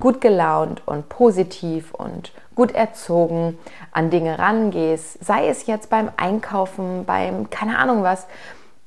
gut 0.00 0.20
gelaunt 0.20 0.82
und 0.86 1.08
positiv 1.08 1.94
und 1.94 2.32
gut 2.54 2.72
erzogen 2.72 3.58
an 3.92 4.10
Dinge 4.10 4.38
rangehst, 4.38 5.24
sei 5.24 5.48
es 5.48 5.66
jetzt 5.66 5.90
beim 5.90 6.10
Einkaufen, 6.16 7.04
beim 7.04 7.50
keine 7.50 7.78
Ahnung 7.78 8.02
was, 8.02 8.26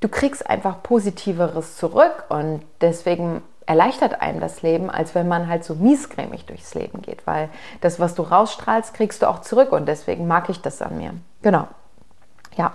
du 0.02 0.10
kriegst 0.10 0.50
einfach 0.50 0.84
positiveres 0.84 1.78
zurück 1.78 2.26
und 2.30 2.62
deswegen 2.82 3.42
erleichtert 3.66 4.22
einem 4.22 4.42
das 4.42 4.64
Leben, 4.64 4.90
als 4.90 5.16
wenn 5.16 5.28
man 5.28 5.48
halt 5.48 5.64
so 5.64 5.76
miesgrämig 5.76 6.46
durchs 6.46 6.74
Leben 6.74 7.02
geht, 7.02 7.26
weil 7.26 7.48
das, 7.80 8.00
was 8.00 8.16
du 8.16 8.24
rausstrahlst, 8.24 8.94
kriegst 8.94 9.22
du 9.22 9.30
auch 9.30 9.40
zurück 9.40 9.72
und 9.72 9.86
deswegen 9.88 10.28
mag 10.28 10.50
ich 10.50 10.62
das 10.62 10.82
an 10.82 10.98
mir. 10.98 11.14
Genau. 11.42 11.68
Ja. 12.58 12.74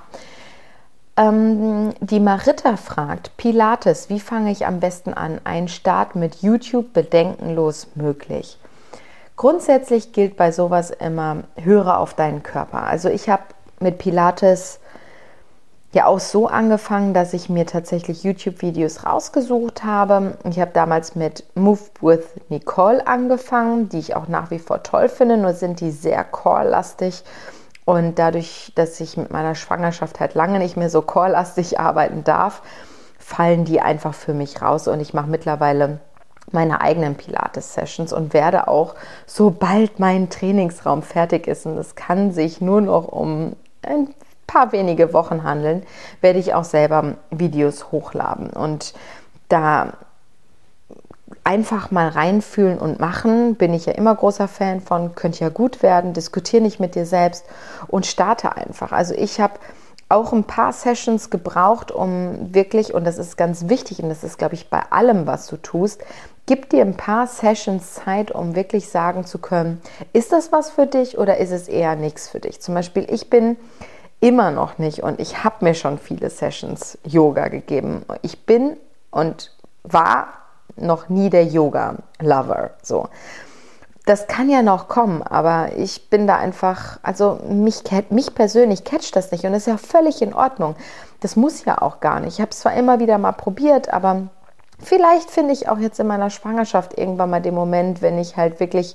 Ähm, 1.16 1.94
die 2.00 2.20
Marita 2.20 2.76
fragt, 2.76 3.36
Pilates, 3.36 4.08
wie 4.08 4.20
fange 4.20 4.52
ich 4.52 4.66
am 4.66 4.80
besten 4.80 5.12
an? 5.12 5.40
Ein 5.44 5.68
Start 5.68 6.14
mit 6.14 6.36
YouTube 6.36 6.92
bedenkenlos 6.92 7.88
möglich. 7.94 8.58
Grundsätzlich 9.34 10.12
gilt 10.12 10.36
bei 10.36 10.52
sowas 10.52 10.90
immer, 10.90 11.44
höre 11.56 11.98
auf 11.98 12.14
deinen 12.14 12.42
Körper. 12.42 12.84
Also 12.84 13.08
ich 13.08 13.28
habe 13.28 13.42
mit 13.80 13.98
Pilates 13.98 14.78
ja 15.96 16.06
auch 16.06 16.20
so 16.20 16.46
angefangen, 16.46 17.14
dass 17.14 17.32
ich 17.32 17.48
mir 17.48 17.64
tatsächlich 17.64 18.22
YouTube-Videos 18.22 19.06
rausgesucht 19.06 19.82
habe. 19.82 20.36
Ich 20.44 20.60
habe 20.60 20.70
damals 20.72 21.16
mit 21.16 21.44
Move 21.54 21.80
with 22.02 22.24
Nicole 22.50 23.06
angefangen, 23.06 23.88
die 23.88 23.98
ich 23.98 24.14
auch 24.14 24.28
nach 24.28 24.50
wie 24.50 24.58
vor 24.58 24.82
toll 24.82 25.08
finde, 25.08 25.38
nur 25.38 25.54
sind 25.54 25.80
die 25.80 25.90
sehr 25.90 26.22
core-lastig. 26.22 27.24
Und 27.86 28.18
dadurch, 28.18 28.72
dass 28.74 29.00
ich 29.00 29.16
mit 29.16 29.30
meiner 29.30 29.54
Schwangerschaft 29.54 30.20
halt 30.20 30.34
lange 30.34 30.58
nicht 30.58 30.76
mehr 30.76 30.90
so 30.90 31.00
core-lastig 31.00 31.80
arbeiten 31.80 32.24
darf, 32.24 32.60
fallen 33.18 33.64
die 33.64 33.80
einfach 33.80 34.12
für 34.12 34.34
mich 34.34 34.60
raus. 34.60 34.88
Und 34.88 35.00
ich 35.00 35.14
mache 35.14 35.30
mittlerweile 35.30 36.00
meine 36.52 36.82
eigenen 36.82 37.14
Pilates-Sessions 37.14 38.12
und 38.12 38.34
werde 38.34 38.68
auch, 38.68 38.94
sobald 39.24 39.98
mein 39.98 40.28
Trainingsraum 40.28 41.02
fertig 41.02 41.46
ist, 41.46 41.64
und 41.64 41.78
es 41.78 41.94
kann 41.94 42.32
sich 42.32 42.60
nur 42.60 42.82
noch 42.82 43.08
um 43.08 43.56
ein 43.82 44.14
paar 44.46 44.72
wenige 44.72 45.12
Wochen 45.12 45.42
handeln, 45.42 45.84
werde 46.20 46.38
ich 46.38 46.54
auch 46.54 46.64
selber 46.64 47.16
Videos 47.30 47.90
hochladen. 47.92 48.50
Und 48.50 48.94
da 49.48 49.94
einfach 51.44 51.90
mal 51.90 52.08
reinfühlen 52.08 52.78
und 52.78 53.00
machen, 53.00 53.56
bin 53.56 53.74
ich 53.74 53.86
ja 53.86 53.92
immer 53.92 54.14
großer 54.14 54.48
Fan 54.48 54.80
von, 54.80 55.14
könnte 55.14 55.44
ja 55.44 55.48
gut 55.48 55.82
werden, 55.82 56.12
diskutiere 56.12 56.62
nicht 56.62 56.80
mit 56.80 56.94
dir 56.94 57.06
selbst 57.06 57.44
und 57.88 58.06
starte 58.06 58.56
einfach. 58.56 58.92
Also 58.92 59.14
ich 59.14 59.40
habe 59.40 59.54
auch 60.08 60.32
ein 60.32 60.44
paar 60.44 60.72
Sessions 60.72 61.30
gebraucht, 61.30 61.90
um 61.90 62.54
wirklich, 62.54 62.94
und 62.94 63.04
das 63.04 63.18
ist 63.18 63.36
ganz 63.36 63.68
wichtig, 63.68 64.02
und 64.02 64.08
das 64.08 64.22
ist, 64.22 64.38
glaube 64.38 64.54
ich, 64.54 64.70
bei 64.70 64.82
allem, 64.90 65.26
was 65.26 65.48
du 65.48 65.56
tust, 65.56 66.00
gib 66.46 66.70
dir 66.70 66.82
ein 66.82 66.96
paar 66.96 67.26
Sessions 67.26 67.94
Zeit, 67.94 68.30
um 68.30 68.54
wirklich 68.54 68.88
sagen 68.88 69.24
zu 69.24 69.38
können, 69.38 69.80
ist 70.12 70.32
das 70.32 70.52
was 70.52 70.70
für 70.70 70.86
dich 70.86 71.18
oder 71.18 71.38
ist 71.38 71.50
es 71.50 71.66
eher 71.66 71.96
nichts 71.96 72.28
für 72.28 72.38
dich? 72.38 72.60
Zum 72.60 72.74
Beispiel, 72.74 73.04
ich 73.10 73.30
bin 73.30 73.56
immer 74.20 74.50
noch 74.50 74.78
nicht 74.78 75.02
und 75.02 75.20
ich 75.20 75.44
habe 75.44 75.64
mir 75.64 75.74
schon 75.74 75.98
viele 75.98 76.30
Sessions 76.30 76.98
Yoga 77.04 77.48
gegeben. 77.48 78.04
Ich 78.22 78.44
bin 78.44 78.76
und 79.10 79.52
war 79.82 80.28
noch 80.76 81.08
nie 81.08 81.30
der 81.30 81.44
Yoga-Lover. 81.44 82.70
So. 82.82 83.08
Das 84.04 84.28
kann 84.28 84.48
ja 84.48 84.62
noch 84.62 84.88
kommen, 84.88 85.22
aber 85.22 85.70
ich 85.76 86.10
bin 86.10 86.26
da 86.26 86.36
einfach, 86.36 87.00
also 87.02 87.40
mich, 87.48 87.82
mich 88.10 88.34
persönlich 88.34 88.84
catcht 88.84 89.16
das 89.16 89.32
nicht 89.32 89.44
und 89.44 89.52
das 89.52 89.62
ist 89.62 89.66
ja 89.66 89.78
völlig 89.78 90.22
in 90.22 90.32
Ordnung. 90.32 90.76
Das 91.20 91.34
muss 91.34 91.64
ja 91.64 91.82
auch 91.82 92.00
gar 92.00 92.20
nicht. 92.20 92.34
Ich 92.34 92.40
habe 92.40 92.52
es 92.52 92.60
zwar 92.60 92.74
immer 92.74 93.00
wieder 93.00 93.18
mal 93.18 93.32
probiert, 93.32 93.92
aber 93.92 94.28
vielleicht 94.78 95.30
finde 95.30 95.52
ich 95.52 95.68
auch 95.68 95.78
jetzt 95.78 95.98
in 95.98 96.06
meiner 96.06 96.30
Schwangerschaft 96.30 96.96
irgendwann 96.96 97.30
mal 97.30 97.42
den 97.42 97.54
Moment, 97.54 98.00
wenn 98.00 98.18
ich 98.18 98.36
halt 98.36 98.60
wirklich 98.60 98.94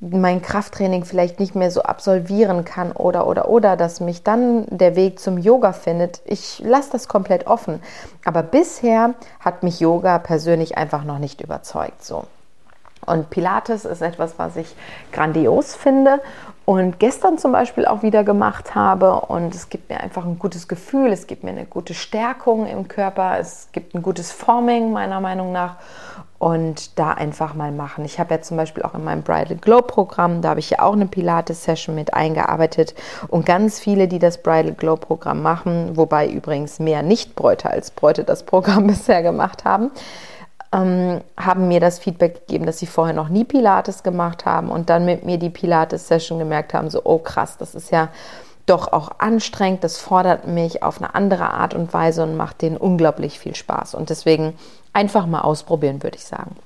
mein 0.00 0.42
Krafttraining 0.42 1.04
vielleicht 1.04 1.40
nicht 1.40 1.56
mehr 1.56 1.70
so 1.70 1.82
absolvieren 1.82 2.64
kann 2.64 2.92
oder 2.92 3.26
oder 3.26 3.48
oder, 3.48 3.76
dass 3.76 4.00
mich 4.00 4.22
dann 4.22 4.64
der 4.68 4.94
Weg 4.94 5.18
zum 5.18 5.38
Yoga 5.38 5.72
findet. 5.72 6.20
Ich 6.24 6.60
lasse 6.60 6.90
das 6.92 7.08
komplett 7.08 7.46
offen. 7.46 7.82
Aber 8.24 8.42
bisher 8.42 9.14
hat 9.40 9.64
mich 9.64 9.80
Yoga 9.80 10.18
persönlich 10.18 10.78
einfach 10.78 11.02
noch 11.02 11.18
nicht 11.18 11.40
überzeugt. 11.40 12.04
So. 12.04 12.24
Und 13.06 13.30
Pilates 13.30 13.84
ist 13.84 14.02
etwas, 14.02 14.38
was 14.38 14.56
ich 14.56 14.74
grandios 15.12 15.74
finde 15.74 16.20
und 16.64 16.98
gestern 16.98 17.38
zum 17.38 17.52
Beispiel 17.52 17.86
auch 17.86 18.02
wieder 18.02 18.22
gemacht 18.22 18.74
habe. 18.74 19.22
Und 19.22 19.54
es 19.54 19.70
gibt 19.70 19.88
mir 19.88 20.00
einfach 20.00 20.26
ein 20.26 20.38
gutes 20.38 20.68
Gefühl, 20.68 21.12
es 21.12 21.26
gibt 21.26 21.42
mir 21.42 21.50
eine 21.50 21.64
gute 21.64 21.94
Stärkung 21.94 22.66
im 22.66 22.86
Körper, 22.86 23.38
es 23.40 23.68
gibt 23.72 23.94
ein 23.94 24.02
gutes 24.02 24.30
Forming 24.30 24.92
meiner 24.92 25.20
Meinung 25.20 25.50
nach 25.50 25.76
und 26.38 26.98
da 26.98 27.12
einfach 27.12 27.54
mal 27.54 27.72
machen. 27.72 28.04
Ich 28.04 28.20
habe 28.20 28.34
ja 28.34 28.40
zum 28.40 28.56
Beispiel 28.56 28.84
auch 28.84 28.94
in 28.94 29.02
meinem 29.02 29.22
Bridal 29.22 29.56
Glow 29.56 29.82
Programm, 29.82 30.40
da 30.40 30.50
habe 30.50 30.60
ich 30.60 30.70
ja 30.70 30.82
auch 30.82 30.92
eine 30.92 31.06
Pilates-Session 31.06 31.94
mit 31.94 32.14
eingearbeitet 32.14 32.94
und 33.26 33.44
ganz 33.44 33.80
viele, 33.80 34.06
die 34.06 34.20
das 34.20 34.38
Bridal 34.42 34.72
Glow 34.72 34.96
Programm 34.96 35.42
machen, 35.42 35.96
wobei 35.96 36.28
übrigens 36.28 36.78
mehr 36.78 37.02
Nicht-Bräute 37.02 37.70
als 37.70 37.90
Bräute 37.90 38.24
das 38.24 38.44
Programm 38.44 38.86
bisher 38.88 39.22
gemacht 39.22 39.64
haben, 39.64 39.90
ähm, 40.72 41.20
haben 41.36 41.66
mir 41.66 41.80
das 41.80 41.98
Feedback 41.98 42.46
gegeben, 42.46 42.66
dass 42.66 42.78
sie 42.78 42.86
vorher 42.86 43.14
noch 43.14 43.30
nie 43.30 43.44
Pilates 43.44 44.04
gemacht 44.04 44.44
haben 44.46 44.70
und 44.70 44.90
dann 44.90 45.04
mit 45.04 45.24
mir 45.24 45.38
die 45.38 45.50
Pilates-Session 45.50 46.38
gemerkt 46.38 46.72
haben, 46.72 46.88
so, 46.88 47.00
oh 47.04 47.18
krass, 47.18 47.56
das 47.58 47.74
ist 47.74 47.90
ja 47.90 48.10
doch 48.68 48.92
auch 48.92 49.12
anstrengend, 49.18 49.82
das 49.82 49.96
fordert 49.96 50.46
mich 50.46 50.82
auf 50.82 50.98
eine 50.98 51.14
andere 51.14 51.50
Art 51.50 51.74
und 51.74 51.92
Weise 51.94 52.22
und 52.22 52.36
macht 52.36 52.62
denen 52.62 52.76
unglaublich 52.76 53.38
viel 53.38 53.54
Spaß. 53.54 53.94
Und 53.94 54.10
deswegen 54.10 54.54
Einfach 54.92 55.26
mal 55.26 55.42
ausprobieren, 55.42 56.02
würde 56.02 56.16
ich 56.16 56.24
sagen. 56.24 56.56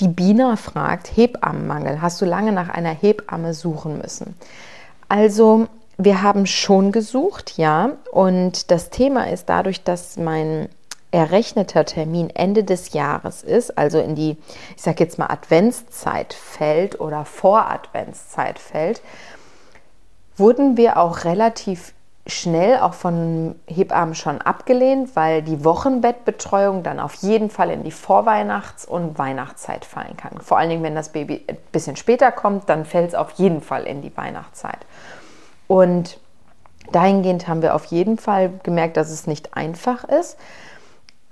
Die 0.00 0.08
Bina 0.08 0.56
fragt, 0.56 1.16
Hebammenmangel, 1.16 2.00
hast 2.00 2.20
du 2.20 2.24
lange 2.24 2.52
nach 2.52 2.68
einer 2.68 2.90
Hebamme 2.92 3.54
suchen 3.54 3.98
müssen? 3.98 4.34
Also, 5.08 5.68
wir 5.98 6.22
haben 6.22 6.46
schon 6.46 6.92
gesucht, 6.92 7.58
ja. 7.58 7.90
Und 8.12 8.70
das 8.70 8.90
Thema 8.90 9.30
ist 9.30 9.48
dadurch, 9.48 9.82
dass 9.82 10.16
mein 10.16 10.68
errechneter 11.10 11.84
Termin 11.84 12.30
Ende 12.30 12.64
des 12.64 12.92
Jahres 12.92 13.42
ist, 13.42 13.76
also 13.76 13.98
in 13.98 14.14
die, 14.14 14.36
ich 14.76 14.82
sage 14.82 15.02
jetzt 15.02 15.18
mal, 15.18 15.26
Adventszeit 15.26 16.32
fällt 16.32 17.00
oder 17.00 17.24
Voradventszeit 17.24 18.58
fällt, 18.58 19.02
wurden 20.36 20.76
wir 20.76 20.98
auch 20.98 21.24
relativ 21.24 21.92
schnell 22.30 22.78
auch 22.78 22.94
von 22.94 23.54
Hebammen 23.66 24.14
schon 24.14 24.40
abgelehnt, 24.40 25.14
weil 25.16 25.42
die 25.42 25.64
Wochenbettbetreuung 25.64 26.82
dann 26.82 27.00
auf 27.00 27.14
jeden 27.16 27.50
Fall 27.50 27.70
in 27.70 27.84
die 27.84 27.92
Vorweihnachts- 27.92 28.86
und 28.86 29.18
Weihnachtszeit 29.18 29.84
fallen 29.84 30.16
kann. 30.16 30.40
Vor 30.40 30.58
allen 30.58 30.70
Dingen, 30.70 30.82
wenn 30.82 30.94
das 30.94 31.10
Baby 31.10 31.44
ein 31.48 31.58
bisschen 31.72 31.96
später 31.96 32.32
kommt, 32.32 32.68
dann 32.68 32.84
fällt 32.84 33.08
es 33.08 33.14
auf 33.14 33.32
jeden 33.32 33.60
Fall 33.60 33.84
in 33.84 34.02
die 34.02 34.16
Weihnachtszeit. 34.16 34.78
Und 35.66 36.18
dahingehend 36.92 37.48
haben 37.48 37.62
wir 37.62 37.74
auf 37.74 37.86
jeden 37.86 38.18
Fall 38.18 38.52
gemerkt, 38.62 38.96
dass 38.96 39.10
es 39.10 39.26
nicht 39.26 39.54
einfach 39.54 40.04
ist. 40.04 40.38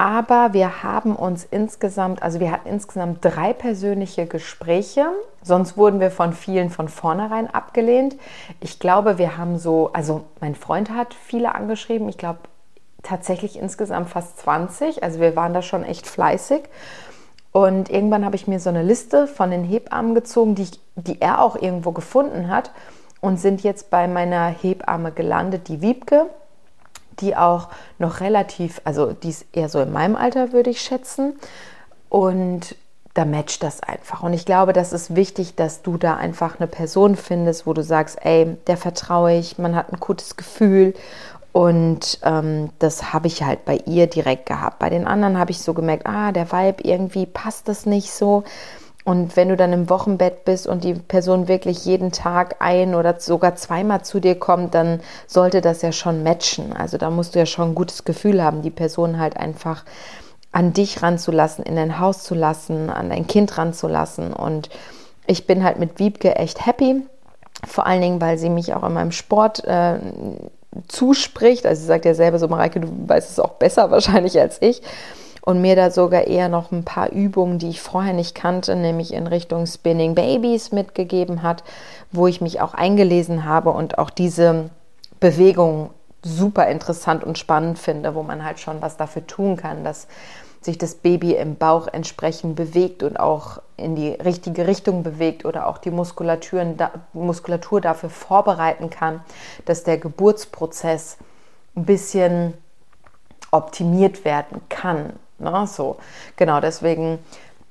Aber 0.00 0.52
wir 0.52 0.84
haben 0.84 1.16
uns 1.16 1.44
insgesamt, 1.44 2.22
also 2.22 2.38
wir 2.38 2.52
hatten 2.52 2.68
insgesamt 2.68 3.18
drei 3.20 3.52
persönliche 3.52 4.26
Gespräche. 4.26 5.06
Sonst 5.42 5.76
wurden 5.76 5.98
wir 5.98 6.12
von 6.12 6.32
vielen 6.32 6.70
von 6.70 6.88
vornherein 6.88 7.52
abgelehnt. 7.52 8.14
Ich 8.60 8.78
glaube, 8.78 9.18
wir 9.18 9.36
haben 9.36 9.58
so, 9.58 9.90
also 9.92 10.24
mein 10.40 10.54
Freund 10.54 10.90
hat 10.90 11.14
viele 11.14 11.52
angeschrieben. 11.52 12.08
Ich 12.08 12.16
glaube 12.16 12.38
tatsächlich 13.02 13.58
insgesamt 13.58 14.08
fast 14.08 14.38
20. 14.38 15.02
Also 15.02 15.18
wir 15.18 15.34
waren 15.34 15.52
da 15.52 15.62
schon 15.62 15.82
echt 15.82 16.06
fleißig. 16.06 16.62
Und 17.50 17.90
irgendwann 17.90 18.24
habe 18.24 18.36
ich 18.36 18.46
mir 18.46 18.60
so 18.60 18.68
eine 18.68 18.84
Liste 18.84 19.26
von 19.26 19.50
den 19.50 19.64
Hebammen 19.64 20.14
gezogen, 20.14 20.54
die, 20.54 20.62
ich, 20.62 20.80
die 20.94 21.20
er 21.20 21.42
auch 21.42 21.56
irgendwo 21.56 21.90
gefunden 21.90 22.48
hat. 22.50 22.70
Und 23.20 23.40
sind 23.40 23.64
jetzt 23.64 23.90
bei 23.90 24.06
meiner 24.06 24.46
Hebamme 24.46 25.10
gelandet, 25.10 25.66
die 25.66 25.82
Wiebke 25.82 26.26
die 27.20 27.36
auch 27.36 27.68
noch 27.98 28.20
relativ, 28.20 28.80
also 28.84 29.12
die 29.12 29.30
ist 29.30 29.46
eher 29.52 29.68
so 29.68 29.80
in 29.80 29.92
meinem 29.92 30.16
Alter, 30.16 30.52
würde 30.52 30.70
ich 30.70 30.80
schätzen. 30.80 31.38
Und 32.08 32.76
da 33.14 33.24
matcht 33.24 33.62
das 33.62 33.82
einfach. 33.82 34.22
Und 34.22 34.32
ich 34.32 34.44
glaube, 34.44 34.72
das 34.72 34.92
ist 34.92 35.16
wichtig, 35.16 35.56
dass 35.56 35.82
du 35.82 35.96
da 35.96 36.16
einfach 36.16 36.60
eine 36.60 36.68
Person 36.68 37.16
findest, 37.16 37.66
wo 37.66 37.72
du 37.72 37.82
sagst, 37.82 38.18
ey, 38.22 38.56
der 38.66 38.76
vertraue 38.76 39.34
ich, 39.34 39.58
man 39.58 39.74
hat 39.74 39.92
ein 39.92 39.98
gutes 39.98 40.36
Gefühl. 40.36 40.94
Und 41.50 42.20
ähm, 42.22 42.70
das 42.78 43.12
habe 43.12 43.26
ich 43.26 43.42
halt 43.42 43.64
bei 43.64 43.80
ihr 43.86 44.06
direkt 44.06 44.46
gehabt. 44.46 44.78
Bei 44.78 44.90
den 44.90 45.06
anderen 45.06 45.38
habe 45.38 45.50
ich 45.50 45.60
so 45.60 45.74
gemerkt, 45.74 46.06
ah, 46.06 46.30
der 46.30 46.52
Vibe 46.52 46.84
irgendwie 46.84 47.26
passt 47.26 47.66
das 47.66 47.86
nicht 47.86 48.12
so. 48.12 48.44
Und 49.08 49.36
wenn 49.36 49.48
du 49.48 49.56
dann 49.56 49.72
im 49.72 49.88
Wochenbett 49.88 50.44
bist 50.44 50.66
und 50.66 50.84
die 50.84 50.92
Person 50.92 51.48
wirklich 51.48 51.86
jeden 51.86 52.12
Tag 52.12 52.56
ein 52.58 52.94
oder 52.94 53.18
sogar 53.18 53.54
zweimal 53.56 54.02
zu 54.02 54.20
dir 54.20 54.38
kommt, 54.38 54.74
dann 54.74 55.00
sollte 55.26 55.62
das 55.62 55.80
ja 55.80 55.92
schon 55.92 56.22
matchen. 56.22 56.74
Also 56.74 56.98
da 56.98 57.08
musst 57.08 57.34
du 57.34 57.38
ja 57.38 57.46
schon 57.46 57.70
ein 57.70 57.74
gutes 57.74 58.04
Gefühl 58.04 58.44
haben, 58.44 58.60
die 58.60 58.68
Person 58.68 59.18
halt 59.18 59.38
einfach 59.38 59.86
an 60.52 60.74
dich 60.74 61.02
ranzulassen, 61.02 61.64
in 61.64 61.76
dein 61.76 61.98
Haus 61.98 62.22
zu 62.22 62.34
lassen, 62.34 62.90
an 62.90 63.08
dein 63.08 63.26
Kind 63.26 63.56
ranzulassen. 63.56 64.34
Und 64.34 64.68
ich 65.26 65.46
bin 65.46 65.64
halt 65.64 65.78
mit 65.78 65.98
Wiebke 65.98 66.36
echt 66.36 66.66
happy. 66.66 67.00
Vor 67.66 67.86
allen 67.86 68.02
Dingen, 68.02 68.20
weil 68.20 68.36
sie 68.36 68.50
mich 68.50 68.74
auch 68.74 68.84
in 68.84 68.92
meinem 68.92 69.12
Sport 69.12 69.64
äh, 69.64 70.00
zuspricht. 70.86 71.64
Also 71.64 71.80
sie 71.80 71.86
sagt 71.86 72.04
ja 72.04 72.12
selber 72.12 72.38
so, 72.38 72.46
Mareike, 72.46 72.80
du 72.80 72.88
weißt 73.06 73.30
es 73.30 73.40
auch 73.40 73.54
besser 73.54 73.90
wahrscheinlich 73.90 74.38
als 74.38 74.60
ich 74.60 74.82
und 75.48 75.62
mir 75.62 75.76
da 75.76 75.90
sogar 75.90 76.26
eher 76.26 76.50
noch 76.50 76.72
ein 76.72 76.84
paar 76.84 77.10
Übungen, 77.10 77.58
die 77.58 77.70
ich 77.70 77.80
vorher 77.80 78.12
nicht 78.12 78.34
kannte, 78.34 78.76
nämlich 78.76 79.14
in 79.14 79.26
Richtung 79.26 79.64
Spinning 79.64 80.14
Babies 80.14 80.72
mitgegeben 80.72 81.42
hat, 81.42 81.64
wo 82.12 82.26
ich 82.26 82.42
mich 82.42 82.60
auch 82.60 82.74
eingelesen 82.74 83.46
habe 83.46 83.70
und 83.70 83.96
auch 83.96 84.10
diese 84.10 84.68
Bewegung 85.20 85.88
super 86.22 86.68
interessant 86.68 87.24
und 87.24 87.38
spannend 87.38 87.78
finde, 87.78 88.14
wo 88.14 88.22
man 88.22 88.44
halt 88.44 88.60
schon 88.60 88.82
was 88.82 88.98
dafür 88.98 89.26
tun 89.26 89.56
kann, 89.56 89.84
dass 89.84 90.06
sich 90.60 90.76
das 90.76 90.96
Baby 90.96 91.32
im 91.36 91.56
Bauch 91.56 91.88
entsprechend 91.90 92.54
bewegt 92.54 93.02
und 93.02 93.18
auch 93.18 93.62
in 93.78 93.96
die 93.96 94.10
richtige 94.10 94.66
Richtung 94.66 95.02
bewegt 95.02 95.46
oder 95.46 95.66
auch 95.66 95.78
die 95.78 95.90
Muskulatur, 95.90 96.62
Muskulatur 97.14 97.80
dafür 97.80 98.10
vorbereiten 98.10 98.90
kann, 98.90 99.22
dass 99.64 99.82
der 99.82 99.96
Geburtsprozess 99.96 101.16
ein 101.74 101.86
bisschen 101.86 102.52
optimiert 103.50 104.26
werden 104.26 104.60
kann. 104.68 105.14
Ne? 105.38 105.66
So, 105.66 105.96
genau, 106.36 106.60
deswegen, 106.60 107.18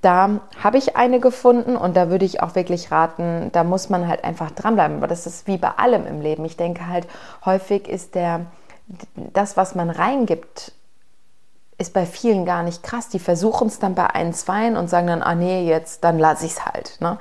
da 0.02 0.42
habe 0.64 0.78
ich 0.78 0.96
eine 0.96 1.20
gefunden 1.20 1.76
und 1.76 1.96
da 1.96 2.10
würde 2.10 2.26
ich 2.26 2.42
auch 2.42 2.56
wirklich 2.56 2.92
raten, 2.92 3.50
da 3.52 3.64
muss 3.64 3.90
man 3.90 4.08
halt 4.08 4.24
einfach 4.24 4.52
dranbleiben. 4.52 4.98
Aber 4.98 5.08
das 5.08 5.26
ist 5.26 5.48
wie 5.48 5.58
bei 5.58 5.72
allem 5.72 6.06
im 6.06 6.22
Leben. 6.22 6.46
Ich 6.46 6.58
denke 6.58 6.88
halt, 6.88 7.08
häufig 7.46 7.88
ist 7.88 8.16
der 8.16 8.46
das, 9.16 9.58
was 9.58 9.76
man 9.76 9.90
reingibt, 9.90 10.72
ist 11.78 11.94
bei 11.94 12.06
vielen 12.06 12.46
gar 12.46 12.64
nicht 12.64 12.84
krass. 12.84 13.10
Die 13.10 13.20
versuchen 13.20 13.68
es 13.68 13.80
dann 13.80 13.96
bei 13.96 14.08
ein, 14.08 14.34
zwei 14.34 14.68
und 14.78 14.90
sagen 14.90 15.08
dann, 15.08 15.22
ah 15.22 15.36
nee, 15.36 15.68
jetzt, 15.68 16.04
dann 16.04 16.18
lasse 16.18 16.46
ich 16.46 16.54
es 16.54 16.66
halt. 16.66 16.98
Ne? 17.02 17.18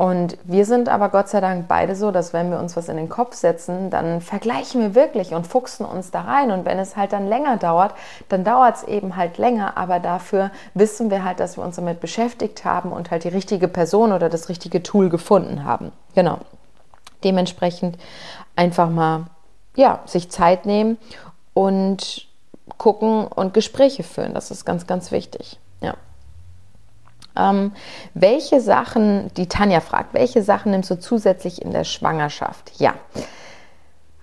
Und 0.00 0.38
wir 0.44 0.64
sind 0.64 0.88
aber 0.88 1.10
Gott 1.10 1.28
sei 1.28 1.42
Dank 1.42 1.68
beide 1.68 1.94
so, 1.94 2.10
dass 2.10 2.32
wenn 2.32 2.50
wir 2.50 2.58
uns 2.58 2.74
was 2.74 2.88
in 2.88 2.96
den 2.96 3.10
Kopf 3.10 3.34
setzen, 3.34 3.90
dann 3.90 4.22
vergleichen 4.22 4.80
wir 4.80 4.94
wirklich 4.94 5.34
und 5.34 5.46
fuchsen 5.46 5.84
uns 5.84 6.10
da 6.10 6.22
rein. 6.22 6.50
Und 6.52 6.64
wenn 6.64 6.78
es 6.78 6.96
halt 6.96 7.12
dann 7.12 7.28
länger 7.28 7.58
dauert, 7.58 7.92
dann 8.30 8.42
dauert 8.42 8.76
es 8.76 8.84
eben 8.84 9.16
halt 9.16 9.36
länger. 9.36 9.76
Aber 9.76 10.00
dafür 10.00 10.52
wissen 10.72 11.10
wir 11.10 11.22
halt, 11.22 11.38
dass 11.38 11.58
wir 11.58 11.64
uns 11.64 11.76
damit 11.76 12.00
beschäftigt 12.00 12.64
haben 12.64 12.92
und 12.92 13.10
halt 13.10 13.24
die 13.24 13.28
richtige 13.28 13.68
Person 13.68 14.12
oder 14.12 14.30
das 14.30 14.48
richtige 14.48 14.82
Tool 14.82 15.10
gefunden 15.10 15.64
haben. 15.64 15.92
Genau. 16.14 16.38
Dementsprechend 17.22 17.98
einfach 18.56 18.88
mal, 18.88 19.26
ja, 19.76 20.00
sich 20.06 20.30
Zeit 20.30 20.64
nehmen 20.64 20.96
und 21.52 22.26
gucken 22.78 23.26
und 23.26 23.52
Gespräche 23.52 24.02
führen. 24.02 24.32
Das 24.32 24.50
ist 24.50 24.64
ganz, 24.64 24.86
ganz 24.86 25.12
wichtig. 25.12 25.60
Ja. 25.82 25.92
Ähm, 27.36 27.72
welche 28.14 28.60
Sachen, 28.60 29.32
die 29.36 29.46
Tanja 29.46 29.80
fragt, 29.80 30.14
welche 30.14 30.42
Sachen 30.42 30.72
nimmst 30.72 30.90
du 30.90 30.98
zusätzlich 30.98 31.62
in 31.62 31.72
der 31.72 31.84
Schwangerschaft? 31.84 32.72
Ja. 32.78 32.94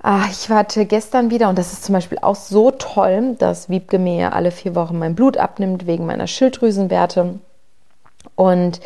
Ah, 0.02 0.26
ich 0.30 0.50
warte 0.50 0.86
gestern 0.86 1.32
wieder 1.32 1.50
und 1.50 1.58
das 1.58 1.74
ist 1.74 1.84
zum 1.84 1.94
Beispiel 1.94 2.20
auch 2.22 2.36
so 2.36 2.72
toll, 2.72 3.36
dass 3.40 3.70
Wiebke 3.70 3.98
mir 3.98 4.34
alle 4.34 4.52
vier 4.52 4.76
Wochen 4.76 5.00
mein 5.00 5.16
Blut 5.16 5.38
abnimmt 5.38 5.88
wegen 5.88 6.06
meiner 6.06 6.28
Schilddrüsenwerte. 6.28 7.40
Und 8.36 8.80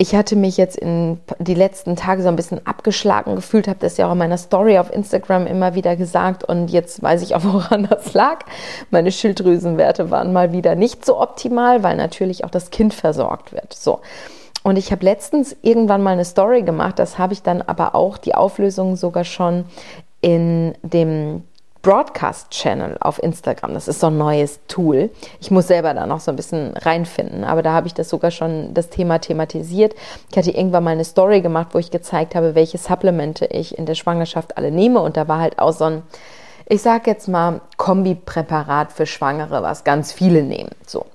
ich 0.00 0.14
hatte 0.14 0.36
mich 0.36 0.56
jetzt 0.56 0.76
in 0.76 1.18
die 1.40 1.54
letzten 1.54 1.96
Tage 1.96 2.22
so 2.22 2.28
ein 2.28 2.36
bisschen 2.36 2.64
abgeschlagen 2.64 3.34
gefühlt, 3.34 3.66
habe 3.66 3.80
das 3.80 3.96
ja 3.96 4.06
auch 4.06 4.12
in 4.12 4.18
meiner 4.18 4.38
Story 4.38 4.78
auf 4.78 4.92
Instagram 4.92 5.48
immer 5.48 5.74
wieder 5.74 5.96
gesagt 5.96 6.44
und 6.44 6.68
jetzt 6.68 7.02
weiß 7.02 7.20
ich 7.22 7.34
auch, 7.34 7.42
woran 7.44 7.88
das 7.90 8.14
lag. 8.14 8.44
Meine 8.90 9.10
Schilddrüsenwerte 9.10 10.12
waren 10.12 10.32
mal 10.32 10.52
wieder 10.52 10.76
nicht 10.76 11.04
so 11.04 11.20
optimal, 11.20 11.82
weil 11.82 11.96
natürlich 11.96 12.44
auch 12.44 12.50
das 12.50 12.70
Kind 12.70 12.94
versorgt 12.94 13.52
wird. 13.52 13.74
So. 13.74 14.00
Und 14.62 14.76
ich 14.76 14.92
habe 14.92 15.04
letztens 15.04 15.56
irgendwann 15.62 16.02
mal 16.02 16.12
eine 16.12 16.24
Story 16.24 16.62
gemacht, 16.62 17.00
das 17.00 17.18
habe 17.18 17.32
ich 17.32 17.42
dann 17.42 17.60
aber 17.62 17.96
auch 17.96 18.18
die 18.18 18.34
Auflösung 18.34 18.94
sogar 18.94 19.24
schon 19.24 19.64
in 20.20 20.74
dem 20.82 21.42
Broadcast-Channel 21.82 22.96
auf 23.00 23.22
Instagram. 23.22 23.74
Das 23.74 23.88
ist 23.88 24.00
so 24.00 24.08
ein 24.08 24.18
neues 24.18 24.60
Tool. 24.68 25.10
Ich 25.40 25.50
muss 25.50 25.68
selber 25.68 25.94
da 25.94 26.06
noch 26.06 26.20
so 26.20 26.32
ein 26.32 26.36
bisschen 26.36 26.76
reinfinden, 26.76 27.44
aber 27.44 27.62
da 27.62 27.72
habe 27.72 27.86
ich 27.86 27.94
das 27.94 28.08
sogar 28.08 28.30
schon 28.30 28.74
das 28.74 28.90
Thema 28.90 29.18
thematisiert. 29.18 29.94
Ich 30.30 30.36
hatte 30.36 30.50
irgendwann 30.50 30.84
mal 30.84 30.90
eine 30.90 31.04
Story 31.04 31.40
gemacht, 31.40 31.68
wo 31.72 31.78
ich 31.78 31.90
gezeigt 31.90 32.34
habe, 32.34 32.54
welche 32.54 32.78
Supplemente 32.78 33.46
ich 33.46 33.78
in 33.78 33.86
der 33.86 33.94
Schwangerschaft 33.94 34.56
alle 34.56 34.70
nehme 34.70 35.00
und 35.00 35.16
da 35.16 35.28
war 35.28 35.40
halt 35.40 35.58
auch 35.58 35.72
so 35.72 35.84
ein 35.84 36.02
ich 36.70 36.82
sage 36.82 37.10
jetzt 37.10 37.28
mal 37.28 37.62
Kombipräparat 37.78 38.92
für 38.92 39.06
Schwangere, 39.06 39.62
was 39.62 39.84
ganz 39.84 40.12
viele 40.12 40.42
nehmen. 40.42 40.70
So. 40.86 41.06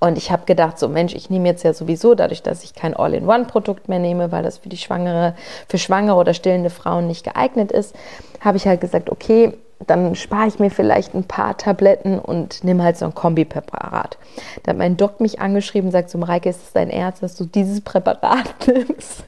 Und 0.00 0.16
ich 0.16 0.30
habe 0.30 0.44
gedacht, 0.44 0.78
so 0.78 0.88
Mensch, 0.88 1.14
ich 1.14 1.30
nehme 1.30 1.48
jetzt 1.48 1.64
ja 1.64 1.72
sowieso, 1.72 2.14
dadurch, 2.14 2.42
dass 2.42 2.62
ich 2.62 2.74
kein 2.74 2.94
All-in-One-Produkt 2.94 3.88
mehr 3.88 3.98
nehme, 3.98 4.30
weil 4.30 4.44
das 4.44 4.58
für 4.58 4.68
die 4.68 4.76
Schwangere, 4.76 5.34
für 5.68 5.78
schwangere 5.78 6.16
oder 6.16 6.34
stillende 6.34 6.70
Frauen 6.70 7.08
nicht 7.08 7.24
geeignet 7.24 7.72
ist, 7.72 7.96
habe 8.40 8.58
ich 8.58 8.66
halt 8.66 8.80
gesagt, 8.80 9.10
okay, 9.10 9.54
dann 9.86 10.14
spare 10.14 10.48
ich 10.48 10.58
mir 10.58 10.70
vielleicht 10.70 11.14
ein 11.14 11.24
paar 11.24 11.56
Tabletten 11.56 12.18
und 12.18 12.64
nehme 12.64 12.82
halt 12.82 12.96
so 12.96 13.04
ein 13.04 13.14
Kombipräparat. 13.14 14.18
Da 14.62 14.70
hat 14.70 14.78
mein 14.78 14.96
Doc 14.96 15.20
mich 15.20 15.40
angeschrieben 15.40 15.90
sagt 15.90 16.10
so, 16.10 16.18
Mareike, 16.18 16.48
ist 16.48 16.62
es 16.62 16.72
dein 16.72 16.90
Ernst, 16.90 17.22
dass 17.22 17.36
du 17.36 17.44
dieses 17.44 17.80
Präparat 17.80 18.54
nimmst? 18.66 19.24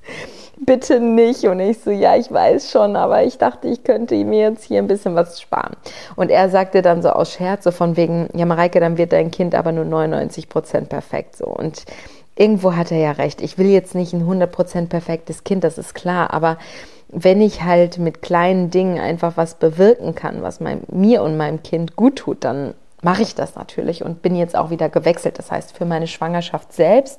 Bitte 0.58 1.00
nicht. 1.00 1.44
Und 1.44 1.60
ich 1.60 1.78
so, 1.78 1.90
ja, 1.90 2.16
ich 2.16 2.30
weiß 2.30 2.70
schon, 2.70 2.96
aber 2.96 3.24
ich 3.24 3.38
dachte, 3.38 3.68
ich 3.68 3.82
könnte 3.84 4.14
mir 4.24 4.50
jetzt 4.50 4.64
hier 4.64 4.78
ein 4.78 4.88
bisschen 4.88 5.14
was 5.14 5.40
sparen. 5.40 5.76
Und 6.16 6.30
er 6.30 6.50
sagte 6.50 6.82
dann 6.82 7.00
so 7.00 7.10
aus 7.10 7.32
Scherz, 7.32 7.64
so 7.64 7.70
von 7.70 7.96
wegen, 7.96 8.28
ja, 8.34 8.44
Mareike, 8.44 8.80
dann 8.80 8.98
wird 8.98 9.12
dein 9.12 9.30
Kind 9.30 9.54
aber 9.54 9.72
nur 9.72 9.84
99 9.86 10.48
Prozent 10.48 10.88
perfekt 10.90 11.36
so. 11.36 11.46
Und 11.46 11.84
irgendwo 12.36 12.74
hat 12.74 12.90
er 12.90 12.98
ja 12.98 13.12
recht. 13.12 13.40
Ich 13.40 13.56
will 13.56 13.68
jetzt 13.68 13.94
nicht 13.94 14.12
ein 14.12 14.20
100 14.20 14.50
Prozent 14.50 14.90
perfektes 14.90 15.44
Kind, 15.44 15.64
das 15.64 15.78
ist 15.78 15.94
klar, 15.94 16.32
aber 16.34 16.58
wenn 17.12 17.40
ich 17.40 17.62
halt 17.62 17.98
mit 17.98 18.22
kleinen 18.22 18.70
Dingen 18.70 18.98
einfach 18.98 19.36
was 19.36 19.54
bewirken 19.54 20.14
kann, 20.14 20.42
was 20.42 20.60
mein, 20.60 20.82
mir 20.88 21.22
und 21.22 21.36
meinem 21.36 21.62
Kind 21.62 21.96
gut 21.96 22.16
tut, 22.16 22.44
dann 22.44 22.74
mache 23.02 23.22
ich 23.22 23.34
das 23.34 23.56
natürlich 23.56 24.04
und 24.04 24.22
bin 24.22 24.36
jetzt 24.36 24.56
auch 24.56 24.70
wieder 24.70 24.88
gewechselt. 24.88 25.38
Das 25.38 25.50
heißt, 25.50 25.76
für 25.76 25.84
meine 25.84 26.06
Schwangerschaft 26.06 26.72
selbst 26.72 27.18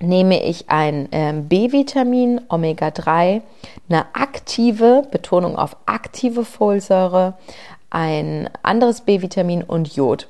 nehme 0.00 0.44
ich 0.44 0.68
ein 0.68 1.08
ähm, 1.12 1.48
B-Vitamin, 1.48 2.40
Omega-3, 2.48 3.42
eine 3.88 4.06
aktive, 4.14 5.06
Betonung 5.10 5.56
auf 5.56 5.76
aktive 5.86 6.44
Folsäure, 6.44 7.34
ein 7.90 8.50
anderes 8.62 9.00
B-Vitamin 9.00 9.62
und 9.62 9.96
Jod. 9.96 10.28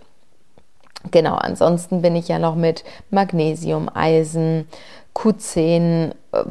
Genau, 1.11 1.35
ansonsten 1.35 2.03
bin 2.03 2.17
ich 2.17 2.29
ja 2.29 2.39
noch 2.39 2.55
mit 2.55 2.85
Magnesium, 3.11 3.91
Eisen, 3.93 4.69
Q10, 5.15 6.13
äh, 6.33 6.45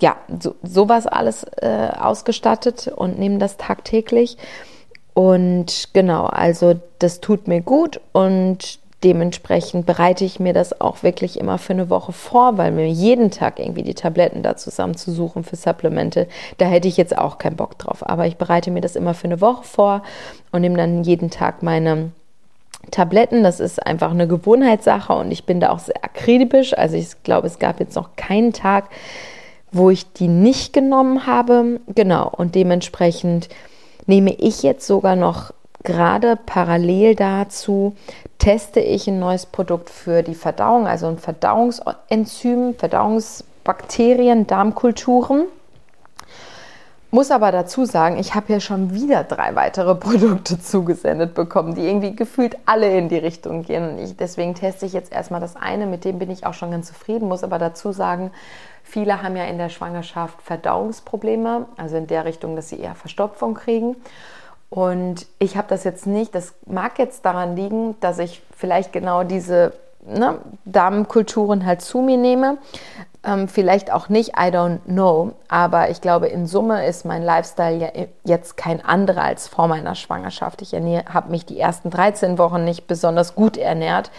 ja, 0.00 0.16
so, 0.40 0.54
sowas 0.62 1.06
alles 1.06 1.44
äh, 1.60 1.88
ausgestattet 1.98 2.88
und 2.88 3.18
nehme 3.18 3.38
das 3.38 3.56
tagtäglich. 3.56 4.36
Und 5.14 5.88
genau, 5.92 6.26
also 6.26 6.80
das 6.98 7.20
tut 7.20 7.48
mir 7.48 7.60
gut 7.60 8.00
und 8.12 8.78
dementsprechend 9.02 9.86
bereite 9.86 10.24
ich 10.24 10.40
mir 10.40 10.52
das 10.52 10.80
auch 10.80 11.02
wirklich 11.02 11.38
immer 11.40 11.58
für 11.58 11.72
eine 11.72 11.88
Woche 11.88 12.12
vor, 12.12 12.58
weil 12.58 12.70
mir 12.70 12.88
jeden 12.88 13.30
Tag 13.30 13.58
irgendwie 13.58 13.82
die 13.82 13.94
Tabletten 13.94 14.42
da 14.42 14.56
zusammenzusuchen 14.56 15.42
für 15.42 15.56
Supplemente, 15.56 16.28
da 16.58 16.66
hätte 16.66 16.88
ich 16.88 16.96
jetzt 16.96 17.16
auch 17.16 17.38
keinen 17.38 17.56
Bock 17.56 17.78
drauf. 17.78 18.06
Aber 18.08 18.26
ich 18.26 18.36
bereite 18.36 18.70
mir 18.70 18.82
das 18.82 18.96
immer 18.96 19.14
für 19.14 19.24
eine 19.24 19.40
Woche 19.40 19.64
vor 19.64 20.02
und 20.52 20.60
nehme 20.60 20.76
dann 20.76 21.02
jeden 21.02 21.30
Tag 21.30 21.62
meine 21.62 22.12
Tabletten. 22.90 23.42
Das 23.42 23.58
ist 23.58 23.84
einfach 23.84 24.10
eine 24.10 24.28
Gewohnheitssache 24.28 25.14
und 25.14 25.30
ich 25.30 25.44
bin 25.44 25.60
da 25.60 25.70
auch 25.70 25.78
sehr 25.78 26.04
akribisch. 26.04 26.76
Also 26.76 26.96
ich 26.96 27.22
glaube, 27.22 27.46
es 27.46 27.58
gab 27.58 27.80
jetzt 27.80 27.96
noch 27.96 28.16
keinen 28.16 28.52
Tag, 28.52 28.90
wo 29.72 29.90
ich 29.90 30.12
die 30.12 30.28
nicht 30.28 30.72
genommen 30.72 31.26
habe. 31.26 31.80
Genau, 31.94 32.30
und 32.36 32.54
dementsprechend 32.54 33.48
nehme 34.06 34.32
ich 34.34 34.62
jetzt 34.62 34.86
sogar 34.86 35.16
noch 35.16 35.52
gerade 35.82 36.36
parallel 36.36 37.14
dazu, 37.14 37.94
teste 38.38 38.80
ich 38.80 39.06
ein 39.08 39.18
neues 39.18 39.46
Produkt 39.46 39.90
für 39.90 40.22
die 40.22 40.34
Verdauung, 40.34 40.86
also 40.86 41.06
ein 41.06 41.18
Verdauungsenzym, 41.18 42.74
Verdauungsbakterien, 42.74 44.46
Darmkulturen. 44.46 45.44
Muss 47.12 47.30
aber 47.30 47.50
dazu 47.50 47.84
sagen, 47.84 48.18
ich 48.18 48.34
habe 48.34 48.52
ja 48.52 48.60
schon 48.60 48.94
wieder 48.94 49.24
drei 49.24 49.54
weitere 49.54 49.94
Produkte 49.96 50.60
zugesendet 50.60 51.34
bekommen, 51.34 51.74
die 51.74 51.86
irgendwie 51.86 52.14
gefühlt 52.14 52.56
alle 52.66 52.96
in 52.96 53.08
die 53.08 53.18
Richtung 53.18 53.62
gehen. 53.62 53.90
Und 53.90 53.98
ich, 53.98 54.16
deswegen 54.16 54.54
teste 54.54 54.86
ich 54.86 54.92
jetzt 54.92 55.12
erstmal 55.12 55.40
das 55.40 55.56
eine, 55.56 55.86
mit 55.86 56.04
dem 56.04 56.18
bin 56.18 56.30
ich 56.30 56.46
auch 56.46 56.54
schon 56.54 56.70
ganz 56.70 56.88
zufrieden, 56.88 57.28
muss 57.28 57.44
aber 57.44 57.58
dazu 57.58 57.92
sagen, 57.92 58.30
Viele 58.90 59.22
haben 59.22 59.36
ja 59.36 59.44
in 59.44 59.56
der 59.56 59.68
Schwangerschaft 59.68 60.42
Verdauungsprobleme, 60.42 61.66
also 61.76 61.96
in 61.96 62.08
der 62.08 62.24
Richtung, 62.24 62.56
dass 62.56 62.70
sie 62.70 62.80
eher 62.80 62.96
Verstopfung 62.96 63.54
kriegen. 63.54 63.94
Und 64.68 65.26
ich 65.38 65.56
habe 65.56 65.68
das 65.68 65.84
jetzt 65.84 66.08
nicht, 66.08 66.34
das 66.34 66.54
mag 66.66 66.98
jetzt 66.98 67.24
daran 67.24 67.54
liegen, 67.54 67.94
dass 68.00 68.18
ich 68.18 68.42
vielleicht 68.56 68.92
genau 68.92 69.22
diese 69.22 69.74
ne, 70.04 70.38
Darmkulturen 70.64 71.66
halt 71.66 71.82
zu 71.82 72.00
mir 72.00 72.16
nehme. 72.16 72.58
Ähm, 73.22 73.48
vielleicht 73.48 73.92
auch 73.92 74.08
nicht, 74.08 74.30
I 74.30 74.50
don't 74.50 74.80
know. 74.86 75.32
Aber 75.48 75.90
ich 75.90 76.00
glaube, 76.00 76.28
in 76.28 76.46
Summe 76.46 76.86
ist 76.86 77.04
mein 77.04 77.22
Lifestyle 77.22 77.76
ja 77.76 77.88
jetzt 78.24 78.56
kein 78.56 78.84
anderer 78.84 79.22
als 79.22 79.48
vor 79.48 79.68
meiner 79.68 79.94
Schwangerschaft. 79.94 80.62
Ich 80.62 80.72
habe 80.74 81.30
mich 81.30 81.44
die 81.44 81.60
ersten 81.60 81.90
13 81.90 82.38
Wochen 82.38 82.64
nicht 82.64 82.86
besonders 82.86 83.34
gut 83.34 83.56
ernährt. 83.56 84.10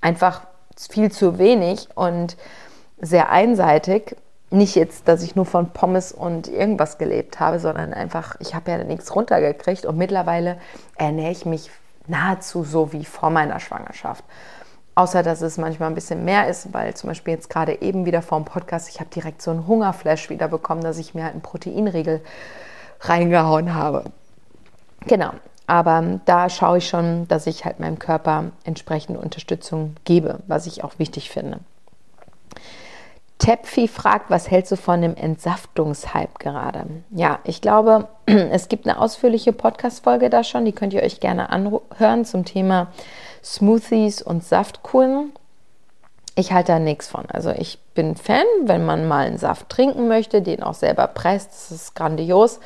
Einfach 0.00 0.42
viel 0.76 1.10
zu 1.10 1.38
wenig. 1.38 1.88
Und 1.94 2.36
sehr 3.00 3.30
einseitig. 3.30 4.16
Nicht 4.50 4.74
jetzt, 4.74 5.06
dass 5.08 5.22
ich 5.22 5.36
nur 5.36 5.46
von 5.46 5.70
Pommes 5.70 6.12
und 6.12 6.48
irgendwas 6.48 6.98
gelebt 6.98 7.38
habe, 7.38 7.60
sondern 7.60 7.94
einfach, 7.94 8.36
ich 8.40 8.54
habe 8.54 8.70
ja 8.72 8.78
nichts 8.84 9.14
runtergekriegt 9.14 9.86
und 9.86 9.96
mittlerweile 9.96 10.58
ernähre 10.96 11.30
ich 11.30 11.46
mich 11.46 11.70
nahezu 12.08 12.64
so 12.64 12.92
wie 12.92 13.04
vor 13.04 13.30
meiner 13.30 13.60
Schwangerschaft. 13.60 14.24
Außer 14.94 15.22
dass 15.22 15.40
es 15.40 15.56
manchmal 15.56 15.88
ein 15.88 15.94
bisschen 15.94 16.24
mehr 16.24 16.48
ist, 16.48 16.72
weil 16.72 16.94
zum 16.94 17.08
Beispiel 17.08 17.34
jetzt 17.34 17.48
gerade 17.48 17.80
eben 17.80 18.06
wieder 18.06 18.22
vor 18.22 18.38
dem 18.38 18.44
Podcast, 18.44 18.88
ich 18.88 19.00
habe 19.00 19.10
direkt 19.10 19.40
so 19.40 19.50
einen 19.50 19.66
Hungerflash 19.66 20.30
wieder 20.30 20.48
bekommen, 20.48 20.82
dass 20.82 20.98
ich 20.98 21.14
mir 21.14 21.24
halt 21.24 21.32
einen 21.32 21.42
Proteinriegel 21.42 22.20
reingehauen 23.00 23.74
habe. 23.74 24.04
Genau, 25.06 25.30
aber 25.66 26.20
da 26.24 26.48
schaue 26.50 26.78
ich 26.78 26.88
schon, 26.88 27.28
dass 27.28 27.46
ich 27.46 27.64
halt 27.64 27.80
meinem 27.80 27.98
Körper 27.98 28.50
entsprechende 28.64 29.20
Unterstützung 29.20 29.94
gebe, 30.04 30.40
was 30.46 30.66
ich 30.66 30.84
auch 30.84 30.98
wichtig 30.98 31.30
finde. 31.30 31.60
Tepfi 33.38 33.88
fragt, 33.88 34.28
was 34.28 34.50
hältst 34.50 34.70
du 34.70 34.76
von 34.76 35.00
dem 35.00 35.16
Entsaftungshype 35.16 36.34
gerade? 36.38 36.84
Ja, 37.10 37.38
ich 37.44 37.62
glaube, 37.62 38.08
es 38.26 38.68
gibt 38.68 38.86
eine 38.86 38.98
ausführliche 38.98 39.52
Podcast-Folge 39.54 40.28
da 40.28 40.44
schon, 40.44 40.66
die 40.66 40.72
könnt 40.72 40.92
ihr 40.92 41.02
euch 41.02 41.20
gerne 41.20 41.48
anhören 41.48 42.26
zum 42.26 42.44
Thema 42.44 42.88
Smoothies 43.42 44.22
und 44.22 44.44
Saftkuren. 44.44 45.32
Ich 46.34 46.52
halte 46.52 46.72
da 46.72 46.78
nichts 46.78 47.08
von. 47.08 47.26
Also 47.30 47.50
ich 47.50 47.78
bin 47.94 48.16
Fan, 48.16 48.44
wenn 48.64 48.84
man 48.86 49.08
mal 49.08 49.26
einen 49.26 49.38
Saft 49.38 49.68
trinken 49.68 50.08
möchte, 50.08 50.42
den 50.42 50.62
auch 50.62 50.74
selber 50.74 51.06
presst, 51.06 51.50
das 51.50 51.70
ist 51.70 51.94
grandios. 51.94 52.60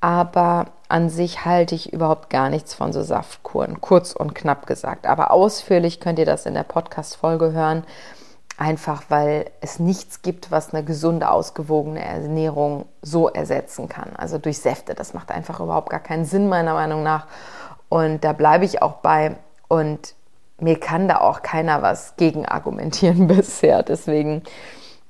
Aber 0.00 0.66
an 0.88 1.08
sich 1.08 1.44
halte 1.46 1.74
ich 1.74 1.92
überhaupt 1.92 2.28
gar 2.28 2.50
nichts 2.50 2.74
von 2.74 2.92
so 2.92 3.02
Saftkuren, 3.02 3.80
kurz 3.80 4.12
und 4.12 4.34
knapp 4.34 4.66
gesagt. 4.66 5.06
Aber 5.06 5.30
ausführlich 5.30 5.98
könnt 5.98 6.18
ihr 6.18 6.26
das 6.26 6.44
in 6.44 6.54
der 6.54 6.62
Podcast-Folge 6.62 7.52
hören, 7.52 7.84
einfach 8.58 9.04
weil 9.08 9.46
es 9.60 9.78
nichts 9.78 10.22
gibt, 10.22 10.50
was 10.50 10.74
eine 10.74 10.84
gesunde, 10.84 11.30
ausgewogene 11.30 12.04
Ernährung 12.04 12.84
so 13.00 13.28
ersetzen 13.28 13.88
kann. 13.88 14.14
Also 14.16 14.38
durch 14.38 14.58
Säfte, 14.58 14.94
das 14.94 15.14
macht 15.14 15.30
einfach 15.30 15.60
überhaupt 15.60 15.88
gar 15.90 16.00
keinen 16.00 16.26
Sinn, 16.26 16.48
meiner 16.48 16.74
Meinung 16.74 17.02
nach. 17.02 17.26
Und 17.88 18.24
da 18.24 18.32
bleibe 18.32 18.64
ich 18.64 18.82
auch 18.82 18.96
bei. 18.96 19.36
Und 19.74 20.14
mir 20.60 20.78
kann 20.78 21.08
da 21.08 21.18
auch 21.20 21.42
keiner 21.42 21.82
was 21.82 22.14
gegen 22.16 22.46
argumentieren 22.46 23.26
bisher. 23.28 23.82
Deswegen, 23.82 24.42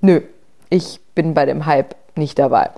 nö, 0.00 0.22
ich 0.70 1.00
bin 1.14 1.34
bei 1.34 1.44
dem 1.44 1.66
Hype 1.66 1.94
nicht 2.16 2.38
dabei. 2.38 2.70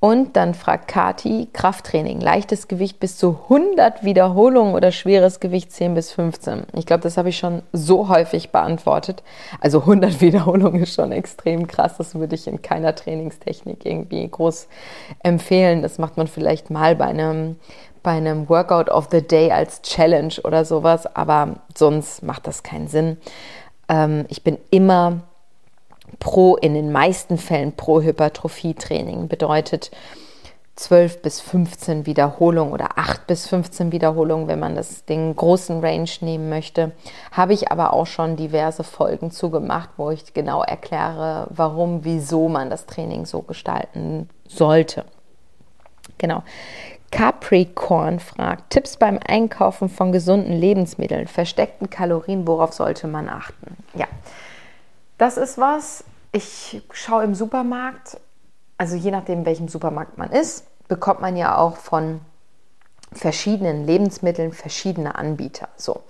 Und 0.00 0.36
dann 0.36 0.54
fragt 0.54 0.86
Kati, 0.86 1.48
Krafttraining, 1.52 2.20
leichtes 2.20 2.68
Gewicht 2.68 3.00
bis 3.00 3.16
zu 3.16 3.36
100 3.48 4.04
Wiederholungen 4.04 4.74
oder 4.74 4.92
schweres 4.92 5.40
Gewicht 5.40 5.72
10 5.72 5.94
bis 5.94 6.12
15. 6.12 6.66
Ich 6.74 6.86
glaube, 6.86 7.02
das 7.02 7.16
habe 7.16 7.30
ich 7.30 7.38
schon 7.38 7.62
so 7.72 8.08
häufig 8.08 8.50
beantwortet. 8.50 9.24
Also 9.60 9.80
100 9.80 10.20
Wiederholungen 10.20 10.84
ist 10.84 10.94
schon 10.94 11.10
extrem 11.10 11.66
krass. 11.66 11.96
Das 11.96 12.14
würde 12.14 12.36
ich 12.36 12.46
in 12.46 12.62
keiner 12.62 12.94
Trainingstechnik 12.94 13.84
irgendwie 13.84 14.28
groß 14.28 14.68
empfehlen. 15.24 15.82
Das 15.82 15.98
macht 15.98 16.16
man 16.16 16.28
vielleicht 16.28 16.70
mal 16.70 16.94
bei 16.94 17.06
einem, 17.06 17.56
bei 18.02 18.12
einem 18.12 18.48
Workout 18.48 18.88
of 18.88 19.08
the 19.10 19.22
Day 19.22 19.50
als 19.50 19.82
Challenge 19.82 20.34
oder 20.44 20.64
sowas. 20.64 21.06
Aber 21.16 21.56
sonst 21.76 22.22
macht 22.22 22.46
das 22.46 22.62
keinen 22.62 22.88
Sinn. 22.88 23.18
Ähm, 23.88 24.26
ich 24.28 24.42
bin 24.42 24.58
immer 24.70 25.20
pro, 26.18 26.56
in 26.56 26.74
den 26.74 26.92
meisten 26.92 27.38
Fällen 27.38 27.72
pro 27.72 28.00
Hypertrophie-Training 28.00 29.28
bedeutet 29.28 29.90
12 30.76 31.22
bis 31.22 31.40
15 31.40 32.06
Wiederholungen 32.06 32.72
oder 32.72 32.98
8 32.98 33.26
bis 33.26 33.48
15 33.48 33.90
Wiederholungen, 33.90 34.46
wenn 34.46 34.60
man 34.60 34.76
das 34.76 35.04
den 35.04 35.34
großen 35.34 35.80
Range 35.80 36.08
nehmen 36.20 36.48
möchte. 36.48 36.92
Habe 37.32 37.52
ich 37.52 37.72
aber 37.72 37.92
auch 37.92 38.06
schon 38.06 38.36
diverse 38.36 38.84
Folgen 38.84 39.32
zugemacht, 39.32 39.90
wo 39.96 40.10
ich 40.10 40.34
genau 40.34 40.62
erkläre, 40.62 41.48
warum, 41.50 42.04
wieso 42.04 42.48
man 42.48 42.70
das 42.70 42.86
Training 42.86 43.26
so 43.26 43.42
gestalten 43.42 44.28
sollte. 44.46 45.04
Genau. 46.16 46.44
Capricorn 47.10 48.20
fragt: 48.20 48.70
Tipps 48.70 48.96
beim 48.96 49.18
Einkaufen 49.26 49.88
von 49.88 50.12
gesunden 50.12 50.52
Lebensmitteln, 50.52 51.26
versteckten 51.26 51.90
Kalorien, 51.90 52.46
worauf 52.46 52.72
sollte 52.72 53.06
man 53.06 53.28
achten? 53.28 53.76
Ja, 53.94 54.06
das 55.16 55.36
ist 55.36 55.58
was, 55.58 56.04
ich 56.32 56.82
schaue 56.92 57.24
im 57.24 57.34
Supermarkt, 57.34 58.20
also 58.76 58.94
je 58.94 59.10
nachdem, 59.10 59.44
welchem 59.46 59.68
Supermarkt 59.68 60.18
man 60.18 60.30
ist, 60.30 60.64
bekommt 60.88 61.20
man 61.20 61.36
ja 61.36 61.56
auch 61.56 61.76
von 61.76 62.20
verschiedenen 63.12 63.86
Lebensmitteln 63.86 64.52
verschiedene 64.52 65.14
Anbieter. 65.14 65.68
So. 65.76 66.02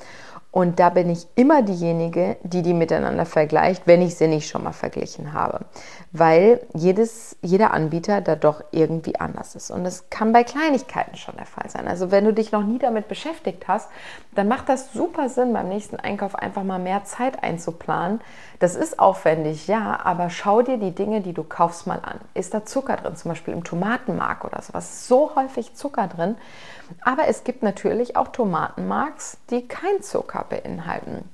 Und 0.51 0.81
da 0.81 0.89
bin 0.89 1.11
ich 1.11 1.27
immer 1.35 1.63
diejenige, 1.63 2.37
die 2.43 2.63
die 2.63 2.75
miteinander 2.75 3.27
vergleicht, 3.27 3.87
wenn 3.87 4.03
ich 4.03 4.17
sie 4.17 4.29
nicht 4.29 4.49
schon 4.49 4.65
mal 4.65 4.73
verglichen 4.73 5.33
habe. 5.33 5.67
Weil 6.11 6.61
jedes, 6.75 7.37
jeder 7.43 7.75
Anbieter 7.75 8.23
da 8.23 8.35
doch 8.35 8.65
irgendwie 8.71 9.21
anders 9.21 9.55
ist. 9.55 9.71
Und 9.71 9.85
das 9.85 10.09
kann 10.09 10.33
bei 10.33 10.43
Kleinigkeiten 10.43 11.17
schon 11.17 11.37
der 11.37 11.45
Fall 11.45 11.69
sein. 11.69 11.87
Also 11.87 12.11
wenn 12.11 12.25
du 12.25 12.33
dich 12.33 12.51
noch 12.51 12.63
nie 12.63 12.79
damit 12.79 13.09
beschäftigt 13.09 13.69
hast, 13.69 13.91
dann 14.35 14.49
macht 14.49 14.71
das 14.71 14.93
super 14.95 15.29
Sinn, 15.29 15.53
beim 15.53 15.69
nächsten 15.69 15.97
Einkauf 15.97 16.35
einfach 16.35 16.63
mal 16.65 16.79
mehr 16.79 17.05
Zeit 17.05 17.43
einzuplanen. 17.43 18.21
Das 18.59 18.75
ist 18.75 18.99
aufwendig, 18.99 19.69
ja, 19.69 20.01
aber 20.03 20.31
schau 20.31 20.63
dir 20.63 20.79
die 20.79 20.95
Dinge, 20.95 21.21
die 21.21 21.35
du 21.35 21.45
kaufst, 21.45 21.87
mal 21.87 22.01
an. 22.03 22.19
Ist 22.33 22.55
da 22.55 22.65
Zucker 22.65 22.97
drin? 22.97 23.15
Zum 23.15 23.31
Beispiel 23.31 23.53
im 23.53 23.65
Tomatenmark 23.65 24.45
oder 24.45 24.63
sowas. 24.63 25.07
So 25.07 25.37
häufig 25.37 25.75
Zucker 25.75 26.09
drin. 26.09 26.37
Aber 27.03 27.29
es 27.29 27.45
gibt 27.45 27.63
natürlich 27.63 28.17
auch 28.17 28.29
Tomatenmarks, 28.29 29.37
die 29.51 29.69
kein 29.69 30.01
Zucker 30.03 30.47
beinhalten. 30.49 31.29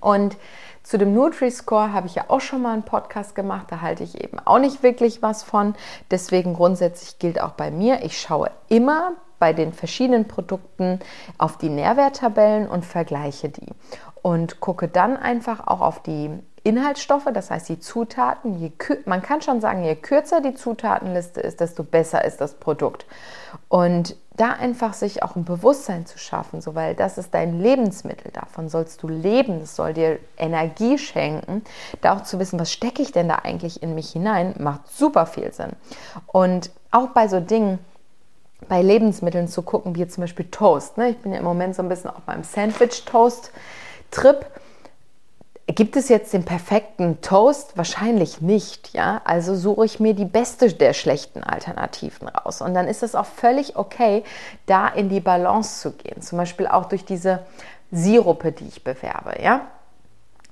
Und 0.00 0.36
zu 0.82 0.98
dem 0.98 1.14
Nutri-Score 1.14 1.92
habe 1.92 2.06
ich 2.06 2.14
ja 2.14 2.24
auch 2.28 2.40
schon 2.40 2.62
mal 2.62 2.72
einen 2.72 2.82
Podcast 2.82 3.34
gemacht, 3.34 3.66
da 3.70 3.80
halte 3.80 4.02
ich 4.02 4.22
eben 4.22 4.38
auch 4.40 4.58
nicht 4.58 4.82
wirklich 4.82 5.22
was 5.22 5.42
von. 5.42 5.74
Deswegen 6.10 6.54
grundsätzlich 6.54 7.18
gilt 7.18 7.40
auch 7.40 7.52
bei 7.52 7.70
mir, 7.70 8.02
ich 8.04 8.20
schaue 8.20 8.50
immer 8.68 9.12
bei 9.38 9.52
den 9.52 9.72
verschiedenen 9.72 10.28
Produkten 10.28 11.00
auf 11.38 11.58
die 11.58 11.68
Nährwerttabellen 11.68 12.68
und 12.68 12.84
vergleiche 12.84 13.48
die. 13.48 13.66
Und 14.22 14.60
gucke 14.60 14.86
dann 14.86 15.16
einfach 15.16 15.66
auch 15.66 15.80
auf 15.80 16.00
die 16.00 16.30
Inhaltsstoffe, 16.64 17.26
das 17.34 17.50
heißt 17.50 17.68
die 17.68 17.80
Zutaten. 17.80 18.56
Je, 18.56 18.70
man 19.04 19.20
kann 19.20 19.42
schon 19.42 19.60
sagen, 19.60 19.82
je 19.82 19.96
kürzer 19.96 20.40
die 20.40 20.54
Zutatenliste 20.54 21.40
ist, 21.40 21.58
desto 21.58 21.82
besser 21.82 22.24
ist 22.24 22.40
das 22.40 22.54
Produkt. 22.54 23.04
Und 23.72 24.16
da 24.36 24.50
einfach 24.50 24.92
sich 24.92 25.22
auch 25.22 25.34
ein 25.34 25.46
Bewusstsein 25.46 26.04
zu 26.04 26.18
schaffen, 26.18 26.60
so 26.60 26.74
weil 26.74 26.94
das 26.94 27.16
ist 27.16 27.32
dein 27.32 27.58
Lebensmittel, 27.58 28.30
davon 28.30 28.68
sollst 28.68 29.02
du 29.02 29.08
leben, 29.08 29.60
das 29.60 29.76
soll 29.76 29.94
dir 29.94 30.18
Energie 30.36 30.98
schenken, 30.98 31.64
da 32.02 32.14
auch 32.14 32.22
zu 32.22 32.38
wissen, 32.38 32.60
was 32.60 32.70
stecke 32.70 33.00
ich 33.00 33.12
denn 33.12 33.30
da 33.30 33.36
eigentlich 33.36 33.82
in 33.82 33.94
mich 33.94 34.10
hinein, 34.10 34.54
macht 34.58 34.94
super 34.94 35.24
viel 35.24 35.50
Sinn. 35.54 35.70
Und 36.26 36.70
auch 36.90 37.08
bei 37.14 37.28
so 37.28 37.40
Dingen, 37.40 37.78
bei 38.68 38.82
Lebensmitteln 38.82 39.48
zu 39.48 39.62
gucken, 39.62 39.96
wie 39.96 40.06
zum 40.06 40.24
Beispiel 40.24 40.50
Toast. 40.50 40.98
Ne? 40.98 41.08
Ich 41.08 41.18
bin 41.20 41.32
ja 41.32 41.38
im 41.38 41.44
Moment 41.44 41.74
so 41.74 41.82
ein 41.82 41.88
bisschen 41.88 42.10
auch 42.10 42.20
beim 42.26 42.44
Sandwich-Toast-Trip 42.44 44.44
Gibt 45.74 45.96
es 45.96 46.08
jetzt 46.08 46.32
den 46.32 46.44
perfekten 46.44 47.20
Toast? 47.20 47.76
Wahrscheinlich 47.76 48.40
nicht, 48.40 48.92
ja. 48.94 49.22
Also 49.24 49.54
suche 49.54 49.84
ich 49.84 50.00
mir 50.00 50.14
die 50.14 50.24
beste 50.24 50.72
der 50.72 50.92
schlechten 50.92 51.42
Alternativen 51.42 52.28
raus. 52.28 52.60
Und 52.60 52.74
dann 52.74 52.88
ist 52.88 53.02
es 53.02 53.14
auch 53.14 53.26
völlig 53.26 53.76
okay, 53.76 54.24
da 54.66 54.88
in 54.88 55.08
die 55.08 55.20
Balance 55.20 55.80
zu 55.80 55.92
gehen. 55.92 56.20
Zum 56.20 56.38
Beispiel 56.38 56.66
auch 56.66 56.86
durch 56.86 57.04
diese 57.04 57.40
Sirupe, 57.90 58.52
die 58.52 58.66
ich 58.66 58.84
bewerbe, 58.84 59.42
ja. 59.42 59.62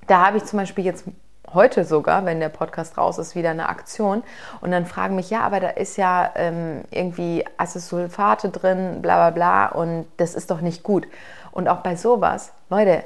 Da 0.07 0.27
habe 0.27 0.39
ich 0.39 0.45
zum 0.45 0.59
Beispiel 0.59 0.85
jetzt 0.85 1.05
heute 1.53 1.85
sogar, 1.85 2.25
wenn 2.25 2.41
der 2.41 2.49
Podcast 2.49 2.97
raus 2.97 3.19
ist, 3.19 3.35
wieder 3.35 3.51
eine 3.51 3.69
Aktion. 3.69 4.23
Und 4.61 4.71
dann 4.71 4.87
fragen 4.87 5.17
mich, 5.17 5.31
ja, 5.31 5.41
aber 5.41 5.61
da 5.61 5.69
ist 5.69 5.97
ja 5.97 6.31
ähm, 6.37 6.83
irgendwie 6.91 7.45
Acesulfate 7.57 8.51
drin, 8.51 9.03
bla 9.03 9.17
bla 9.17 9.31
bla, 9.31 9.67
und 9.67 10.07
das 10.17 10.35
ist 10.35 10.51
doch 10.51 10.61
nicht 10.61 10.83
gut. 10.83 11.07
Und 11.53 11.69
auch 11.69 11.79
bei 11.79 11.97
sowas, 11.97 12.53
Leute, 12.69 13.05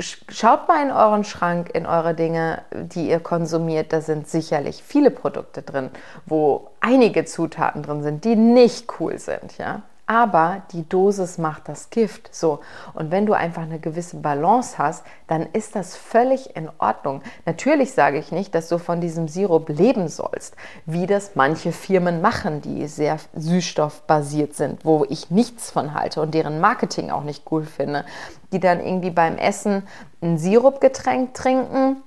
Schaut 0.00 0.68
mal 0.68 0.82
in 0.82 0.92
euren 0.92 1.24
Schrank, 1.24 1.70
in 1.74 1.86
eure 1.86 2.14
Dinge, 2.14 2.62
die 2.72 3.08
ihr 3.08 3.20
konsumiert. 3.20 3.92
Da 3.92 4.00
sind 4.00 4.28
sicherlich 4.28 4.82
viele 4.82 5.10
Produkte 5.10 5.62
drin, 5.62 5.90
wo 6.26 6.70
einige 6.80 7.24
Zutaten 7.24 7.82
drin 7.82 8.02
sind, 8.02 8.24
die 8.24 8.36
nicht 8.36 9.00
cool 9.00 9.18
sind. 9.18 9.58
Ja? 9.58 9.82
Aber 10.08 10.62
die 10.72 10.88
Dosis 10.88 11.36
macht 11.36 11.68
das 11.68 11.90
Gift. 11.90 12.34
So. 12.34 12.60
Und 12.94 13.10
wenn 13.10 13.26
du 13.26 13.34
einfach 13.34 13.62
eine 13.62 13.78
gewisse 13.78 14.16
Balance 14.16 14.78
hast, 14.78 15.04
dann 15.26 15.42
ist 15.52 15.76
das 15.76 15.96
völlig 15.96 16.56
in 16.56 16.70
Ordnung. 16.78 17.20
Natürlich 17.44 17.92
sage 17.92 18.18
ich 18.18 18.32
nicht, 18.32 18.54
dass 18.54 18.70
du 18.70 18.78
von 18.78 19.02
diesem 19.02 19.28
Sirup 19.28 19.68
leben 19.68 20.08
sollst, 20.08 20.56
wie 20.86 21.06
das 21.06 21.32
manche 21.34 21.72
Firmen 21.72 22.22
machen, 22.22 22.62
die 22.62 22.88
sehr 22.88 23.18
süßstoffbasiert 23.34 24.54
sind, 24.54 24.82
wo 24.86 25.04
ich 25.10 25.30
nichts 25.30 25.70
von 25.70 25.92
halte 25.92 26.22
und 26.22 26.32
deren 26.32 26.58
Marketing 26.58 27.10
auch 27.10 27.22
nicht 27.22 27.44
cool 27.50 27.64
finde, 27.64 28.06
die 28.50 28.60
dann 28.60 28.80
irgendwie 28.80 29.10
beim 29.10 29.36
Essen 29.36 29.82
ein 30.22 30.38
Sirupgetränk 30.38 31.34
trinken 31.34 32.02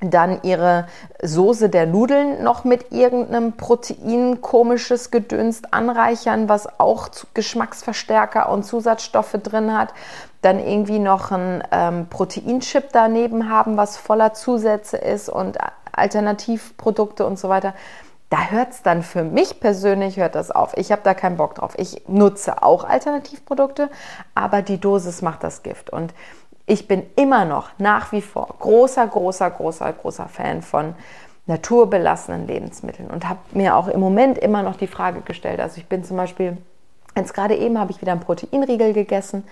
dann 0.00 0.40
ihre 0.42 0.86
Soße 1.22 1.68
der 1.68 1.86
Nudeln 1.86 2.42
noch 2.44 2.64
mit 2.64 2.92
irgendeinem 2.92 3.52
Protein 3.56 4.40
komisches 4.40 5.10
Gedönst 5.10 5.74
anreichern, 5.74 6.48
was 6.48 6.78
auch 6.78 7.08
Geschmacksverstärker 7.34 8.48
und 8.48 8.64
Zusatzstoffe 8.64 9.36
drin 9.42 9.76
hat. 9.76 9.92
Dann 10.40 10.60
irgendwie 10.60 11.00
noch 11.00 11.32
ein 11.32 11.64
ähm, 11.72 12.06
Proteinchip 12.08 12.90
daneben 12.92 13.50
haben, 13.50 13.76
was 13.76 13.96
voller 13.96 14.34
Zusätze 14.34 14.96
ist 14.96 15.28
und 15.28 15.58
Alternativprodukte 15.90 17.26
und 17.26 17.38
so 17.38 17.48
weiter. 17.48 17.74
Da 18.30 18.50
hört 18.50 18.72
es 18.72 18.82
dann 18.82 19.02
für 19.02 19.24
mich 19.24 19.58
persönlich 19.58 20.18
hört 20.18 20.34
das 20.34 20.50
auf. 20.50 20.76
Ich 20.76 20.92
habe 20.92 21.00
da 21.02 21.14
keinen 21.14 21.38
Bock 21.38 21.54
drauf. 21.54 21.72
Ich 21.78 22.02
nutze 22.08 22.62
auch 22.62 22.84
Alternativprodukte, 22.84 23.88
aber 24.34 24.60
die 24.60 24.78
Dosis 24.78 25.22
macht 25.22 25.42
das 25.42 25.62
Gift. 25.62 25.90
Und 25.90 26.12
ich 26.68 26.86
bin 26.86 27.02
immer 27.16 27.46
noch 27.46 27.70
nach 27.78 28.12
wie 28.12 28.20
vor 28.20 28.54
großer, 28.58 29.06
großer, 29.06 29.50
großer, 29.50 29.92
großer 29.92 30.28
Fan 30.28 30.60
von 30.62 30.94
naturbelassenen 31.46 32.46
Lebensmitteln 32.46 33.08
und 33.08 33.26
habe 33.26 33.40
mir 33.52 33.74
auch 33.74 33.88
im 33.88 34.00
Moment 34.00 34.36
immer 34.36 34.62
noch 34.62 34.76
die 34.76 34.86
Frage 34.86 35.22
gestellt. 35.22 35.60
Also 35.60 35.78
ich 35.78 35.86
bin 35.86 36.04
zum 36.04 36.18
Beispiel, 36.18 36.58
jetzt 37.16 37.32
gerade 37.32 37.56
eben 37.56 37.78
habe 37.78 37.90
ich 37.90 38.02
wieder 38.02 38.12
einen 38.12 38.20
Proteinriegel 38.20 38.92
gegessen. 38.92 39.44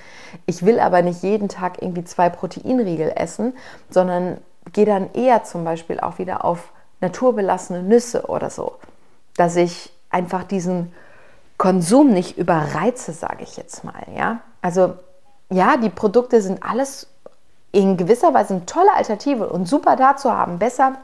Ich 0.45 0.65
will 0.67 0.79
aber 0.79 1.01
nicht 1.01 1.23
jeden 1.23 1.49
Tag 1.49 1.81
irgendwie 1.81 2.05
zwei 2.05 2.29
Proteinriegel 2.29 3.13
essen, 3.17 3.55
sondern 3.89 4.37
gehe 4.75 4.85
dann 4.85 5.11
eher 5.15 5.43
zum 5.43 5.65
Beispiel 5.65 5.99
auch 5.99 6.19
wieder 6.19 6.45
auf 6.45 6.71
naturbelassene 7.01 7.83
Nüsse 7.83 8.27
oder 8.27 8.51
so, 8.51 8.75
dass 9.39 9.57
ich 9.57 9.91
einfach 10.11 10.45
diesen 10.45 10.93
Konsum 11.57 12.11
nicht 12.11 12.37
überreize, 12.37 13.13
sage 13.13 13.43
ich 13.43 13.57
jetzt 13.57 13.85
mal. 13.85 14.05
Ja, 14.15 14.41
also 14.61 14.97
ja, 15.51 15.77
die 15.77 15.91
Produkte 15.91 16.43
sind 16.43 16.63
alles 16.63 17.07
in 17.73 17.97
gewisser 17.97 18.33
Weise 18.35 18.55
eine 18.55 18.67
tolle 18.67 18.93
Alternative 18.95 19.49
und 19.49 19.67
super 19.67 19.97
da 19.97 20.17
zu 20.17 20.33
haben. 20.33 20.59
Besser 20.59 20.97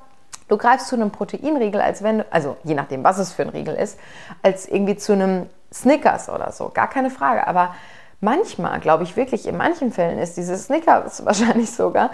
Du 0.53 0.59
greifst 0.59 0.89
zu 0.89 0.97
einem 0.97 1.11
Proteinriegel, 1.11 1.81
als 1.81 2.03
wenn, 2.03 2.25
also 2.31 2.59
je 2.63 2.75
nachdem, 2.75 3.03
was 3.05 3.17
es 3.17 3.33
für 3.33 3.41
ein 3.41 3.49
Riegel 3.49 3.75
ist, 3.75 3.99
als 4.43 4.69
irgendwie 4.69 4.97
zu 4.97 5.15
einem 5.15 5.49
Snickers 5.73 6.29
oder 6.29 6.53
so, 6.53 6.69
gar 6.69 6.89
keine 6.89 7.09
Frage. 7.09 7.47
Aber 7.47 7.75
manchmal, 8.21 8.79
glaube 8.81 9.05
ich 9.05 9.17
wirklich, 9.17 9.47
in 9.47 9.57
manchen 9.57 9.93
Fällen 9.93 10.19
ist 10.19 10.37
dieses 10.37 10.67
Snickers 10.67 11.25
wahrscheinlich 11.25 11.71
sogar 11.71 12.11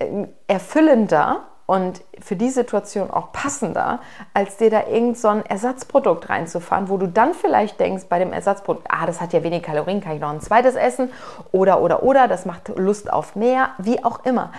ähm, 0.00 0.26
erfüllender 0.48 1.46
und 1.68 2.00
für 2.18 2.34
die 2.34 2.48
Situation 2.48 3.10
auch 3.10 3.30
passender, 3.30 4.00
als 4.32 4.56
dir 4.56 4.70
da 4.70 4.86
irgend 4.86 5.18
so 5.18 5.28
Ersatzprodukt 5.28 6.30
reinzufahren, 6.30 6.88
wo 6.88 6.96
du 6.96 7.06
dann 7.06 7.34
vielleicht 7.34 7.78
denkst 7.78 8.04
bei 8.08 8.18
dem 8.18 8.32
Ersatzprodukt, 8.32 8.86
ah, 8.88 9.04
das 9.04 9.20
hat 9.20 9.34
ja 9.34 9.42
wenig 9.42 9.64
Kalorien, 9.64 10.00
kann 10.00 10.14
ich 10.14 10.20
noch 10.20 10.30
ein 10.30 10.40
zweites 10.40 10.76
essen 10.76 11.10
oder 11.52 11.82
oder 11.82 12.02
oder, 12.02 12.26
das 12.26 12.46
macht 12.46 12.68
Lust 12.76 13.12
auf 13.12 13.36
mehr, 13.36 13.68
wie 13.76 14.02
auch 14.02 14.24
immer. 14.24 14.50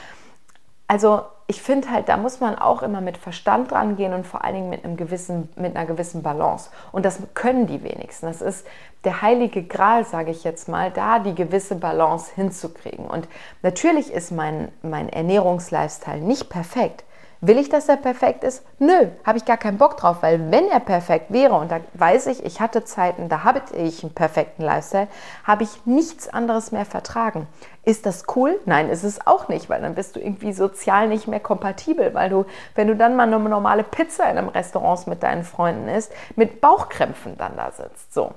Also 0.89 1.21
ich 1.45 1.62
finde 1.62 1.91
halt, 1.91 2.10
da 2.10 2.17
muss 2.17 2.39
man 2.39 2.58
auch 2.58 2.82
immer 2.82 2.99
mit 2.99 3.15
Verstand 3.15 3.71
rangehen 3.71 4.12
und 4.13 4.25
vor 4.25 4.43
allen 4.43 4.56
Dingen 4.56 4.69
mit, 4.71 4.84
einem 4.84 4.97
gewissen, 4.97 5.47
mit 5.56 5.75
einer 5.75 5.86
gewissen 5.86 6.23
Balance. 6.23 6.71
Und 6.91 7.06
das 7.06 7.19
können 7.36 7.67
die 7.67 7.84
wenigsten. 7.84 8.25
Das 8.25 8.41
ist 8.41 8.65
der 9.04 9.21
heilige 9.21 9.62
Gral, 9.62 10.04
sage 10.04 10.32
ich 10.32 10.43
jetzt 10.43 10.67
mal, 10.67 10.89
da 10.89 11.19
die 11.19 11.36
gewisse 11.36 11.75
Balance 11.75 12.32
hinzukriegen. 12.34 13.06
Und 13.06 13.28
natürlich 13.62 14.12
ist 14.12 14.32
mein, 14.32 14.71
mein 14.82 15.10
Ernährungslifestyle 15.10 16.21
nicht 16.21 16.49
perfekt. 16.49 17.04
Will 17.41 17.58
ich, 17.58 17.69
dass 17.69 17.88
er 17.88 17.95
perfekt 17.95 18.43
ist? 18.43 18.65
Nö, 18.80 19.08
habe 19.25 19.38
ich 19.38 19.45
gar 19.45 19.56
keinen 19.56 19.78
Bock 19.78 19.95
drauf, 19.95 20.17
weil 20.21 20.52
wenn 20.52 20.67
er 20.67 20.82
perfekt 20.82 21.32
wäre, 21.32 21.54
und 21.54 21.71
da 21.71 21.80
weiß 21.93 22.28
ich, 22.28 22.43
ich 22.43 22.60
hatte 22.60 22.84
Zeiten, 22.84 23.30
da 23.30 23.45
habe 23.45 23.62
ich 23.73 24.04
einen 24.04 24.13
perfekten 24.13 24.62
Lifestyle, 24.62 25.08
habe 25.45 25.63
ich 25.63 25.86
nichts 25.86 26.28
anderes 26.28 26.73
mehr 26.73 26.84
vertragen. 26.84 27.47
Ist 27.86 28.06
das 28.06 28.25
cool? 28.36 28.60
Nein, 28.65 28.89
ist 28.89 29.04
es 29.04 29.25
auch 29.25 29.47
nicht, 29.47 29.69
weil 29.69 29.82
dann 29.82 29.95
bist 29.95 30.17
du 30.17 30.19
irgendwie 30.19 30.52
sozial 30.52 31.08
nicht 31.08 31.30
mehr 31.30 31.39
kompatibel, 31.39 32.13
weil 32.13 32.30
du, 32.30 32.45
wenn 32.75 32.88
du 32.88 32.95
dann 32.97 33.15
mal 33.15 33.23
eine 33.23 33.39
normale 33.39 33.84
Pizza 33.84 34.30
in 34.30 34.38
einem 34.38 34.49
Restaurant 34.49 35.08
mit 35.08 35.23
deinen 35.23 35.45
Freunden 35.45 35.88
isst, 35.88 36.12
mit 36.36 36.60
Bauchkrämpfen 36.60 37.38
dann 37.38 37.56
da 37.56 37.71
sitzt. 37.71 38.13
So. 38.13 38.34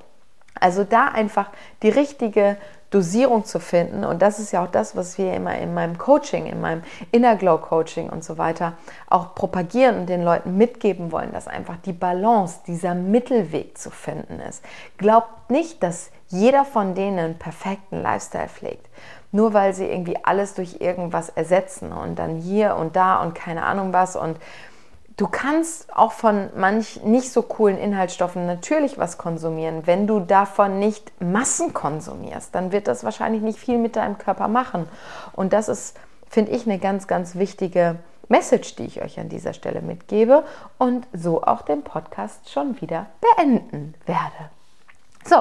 Also 0.61 0.85
da 0.85 1.07
einfach 1.07 1.51
die 1.83 1.89
richtige 1.89 2.57
Dosierung 2.93 3.45
zu 3.45 3.59
finden. 3.59 4.05
Und 4.05 4.23
das 4.23 4.39
ist 4.39 4.53
ja 4.53 4.63
auch 4.63 4.71
das, 4.71 4.95
was 4.95 5.19
wir 5.19 5.35
immer 5.35 5.57
in 5.59 5.75
meinem 5.75 5.99
Coaching, 5.99 6.47
in 6.47 6.61
meinem 6.61 6.83
Inner 7.11 7.37
Glow 7.37 7.59
Coaching 7.59 8.11
und 8.11 8.23
so 8.23 8.39
weiter 8.39 8.75
auch 9.09 9.35
propagieren 9.35 10.01
und 10.01 10.09
den 10.09 10.23
Leuten 10.23 10.57
mitgeben 10.57 11.11
wollen, 11.11 11.33
dass 11.33 11.49
einfach 11.49 11.77
die 11.85 11.93
Balance, 11.93 12.61
dieser 12.67 12.95
Mittelweg 12.95 13.79
zu 13.79 13.91
finden 13.91 14.41
ist. 14.41 14.63
Glaubt 14.99 15.51
nicht, 15.51 15.83
dass 15.83 16.11
jeder 16.29 16.65
von 16.65 16.95
denen 16.95 17.19
einen 17.19 17.39
perfekten 17.39 18.01
Lifestyle 18.01 18.49
pflegt. 18.49 18.87
Nur 19.33 19.55
weil 19.55 19.73
sie 19.73 19.87
irgendwie 19.87 20.19
alles 20.23 20.55
durch 20.55 20.81
irgendwas 20.81 21.31
ersetzen 21.31 21.93
und 21.93 22.19
dann 22.19 22.37
hier 22.37 22.77
und 22.77 22.97
da 22.97 23.23
und 23.23 23.35
keine 23.35 23.65
Ahnung 23.65 23.95
was 23.95 24.15
und 24.15 24.37
Du 25.17 25.27
kannst 25.27 25.95
auch 25.95 26.13
von 26.13 26.49
manch 26.57 27.03
nicht 27.03 27.33
so 27.33 27.43
coolen 27.43 27.77
Inhaltsstoffen 27.77 28.47
natürlich 28.47 28.99
was 28.99 29.19
konsumieren. 29.19 29.87
Wenn 29.87 30.07
du 30.07 30.21
davon 30.21 30.79
nicht 30.79 31.13
Massen 31.21 31.75
konsumierst, 31.75 32.55
dann 32.55 32.73
wird 32.73 32.89
das 32.89 33.05
wahrscheinlich 33.05 33.43
nicht 33.43 33.59
viel 33.59 33.79
mit 33.79 33.97
deinem 33.97 34.17
Körper 34.17 34.49
machen. 34.49 34.89
Und 35.33 35.53
das 35.53 35.69
ist, 35.69 35.99
finde 36.29 36.53
ich, 36.53 36.67
eine 36.67 36.79
ganz, 36.79 37.07
ganz 37.07 37.35
wichtige 37.35 37.97
Message, 38.29 38.77
die 38.77 38.85
ich 38.85 39.03
euch 39.03 39.21
an 39.21 39.29
dieser 39.29 39.53
Stelle 39.53 39.83
mitgebe 39.83 40.45
und 40.79 41.07
so 41.13 41.43
auch 41.43 41.63
den 41.63 41.83
Podcast 41.83 42.51
schon 42.51 42.81
wieder 42.81 43.07
beenden 43.21 43.95
werde. 44.07 44.51
So, 45.25 45.37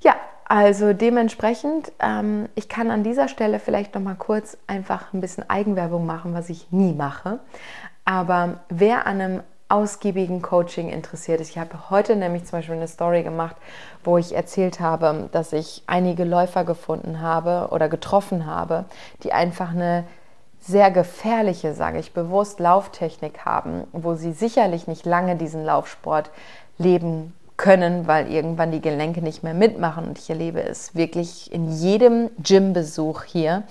ja, 0.00 0.14
also 0.44 0.92
dementsprechend, 0.92 1.90
ähm, 1.98 2.48
ich 2.54 2.68
kann 2.68 2.90
an 2.90 3.02
dieser 3.02 3.26
Stelle 3.26 3.58
vielleicht 3.58 3.94
noch 3.94 4.02
mal 4.02 4.14
kurz 4.14 4.56
einfach 4.66 5.12
ein 5.12 5.20
bisschen 5.20 5.48
Eigenwerbung 5.50 6.06
machen, 6.06 6.34
was 6.34 6.48
ich 6.48 6.70
nie 6.70 6.92
mache. 6.92 7.40
Aber 8.08 8.60
wer 8.70 9.06
an 9.06 9.20
einem 9.20 9.42
ausgiebigen 9.68 10.40
Coaching 10.40 10.88
interessiert 10.88 11.42
ist, 11.42 11.50
ich 11.50 11.58
habe 11.58 11.90
heute 11.90 12.16
nämlich 12.16 12.46
zum 12.46 12.60
Beispiel 12.60 12.76
eine 12.76 12.88
Story 12.88 13.22
gemacht, 13.22 13.54
wo 14.02 14.16
ich 14.16 14.34
erzählt 14.34 14.80
habe, 14.80 15.28
dass 15.30 15.52
ich 15.52 15.82
einige 15.86 16.24
Läufer 16.24 16.64
gefunden 16.64 17.20
habe 17.20 17.68
oder 17.70 17.90
getroffen 17.90 18.46
habe, 18.46 18.86
die 19.24 19.34
einfach 19.34 19.72
eine 19.72 20.04
sehr 20.58 20.90
gefährliche, 20.90 21.74
sage 21.74 21.98
ich 21.98 22.14
bewusst, 22.14 22.60
Lauftechnik 22.60 23.44
haben, 23.44 23.84
wo 23.92 24.14
sie 24.14 24.32
sicherlich 24.32 24.86
nicht 24.86 25.04
lange 25.04 25.36
diesen 25.36 25.62
Laufsport 25.62 26.30
leben 26.78 27.34
können, 27.58 28.06
weil 28.06 28.32
irgendwann 28.32 28.72
die 28.72 28.80
Gelenke 28.80 29.20
nicht 29.20 29.42
mehr 29.42 29.52
mitmachen. 29.52 30.08
Und 30.08 30.18
ich 30.18 30.30
erlebe 30.30 30.62
es 30.62 30.94
wirklich 30.94 31.52
in 31.52 31.70
jedem 31.70 32.30
Gymbesuch 32.38 33.24
hier, 33.24 33.64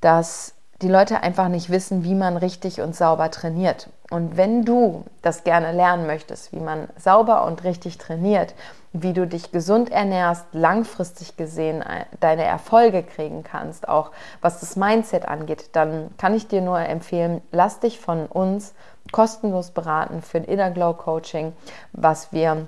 dass 0.00 0.53
die 0.82 0.88
Leute 0.88 1.22
einfach 1.22 1.48
nicht 1.48 1.70
wissen, 1.70 2.04
wie 2.04 2.14
man 2.14 2.36
richtig 2.36 2.80
und 2.80 2.94
sauber 2.96 3.30
trainiert. 3.30 3.88
Und 4.10 4.36
wenn 4.36 4.64
du 4.64 5.04
das 5.22 5.44
gerne 5.44 5.72
lernen 5.72 6.06
möchtest, 6.06 6.52
wie 6.52 6.60
man 6.60 6.88
sauber 6.98 7.44
und 7.46 7.64
richtig 7.64 7.98
trainiert, 7.98 8.54
wie 8.92 9.12
du 9.12 9.26
dich 9.26 9.50
gesund 9.50 9.90
ernährst, 9.90 10.46
langfristig 10.52 11.36
gesehen 11.36 11.82
äh, 11.82 12.04
deine 12.20 12.44
Erfolge 12.44 13.02
kriegen 13.02 13.42
kannst, 13.42 13.88
auch 13.88 14.12
was 14.40 14.60
das 14.60 14.76
Mindset 14.76 15.26
angeht, 15.26 15.70
dann 15.72 16.10
kann 16.16 16.34
ich 16.34 16.46
dir 16.46 16.60
nur 16.60 16.78
empfehlen, 16.78 17.40
lass 17.50 17.80
dich 17.80 17.98
von 17.98 18.26
uns 18.26 18.74
kostenlos 19.10 19.70
beraten 19.70 20.22
für 20.22 20.38
ein 20.38 20.44
Inner 20.44 20.70
Glow 20.70 20.94
Coaching, 20.94 21.52
was 21.92 22.32
wir 22.32 22.66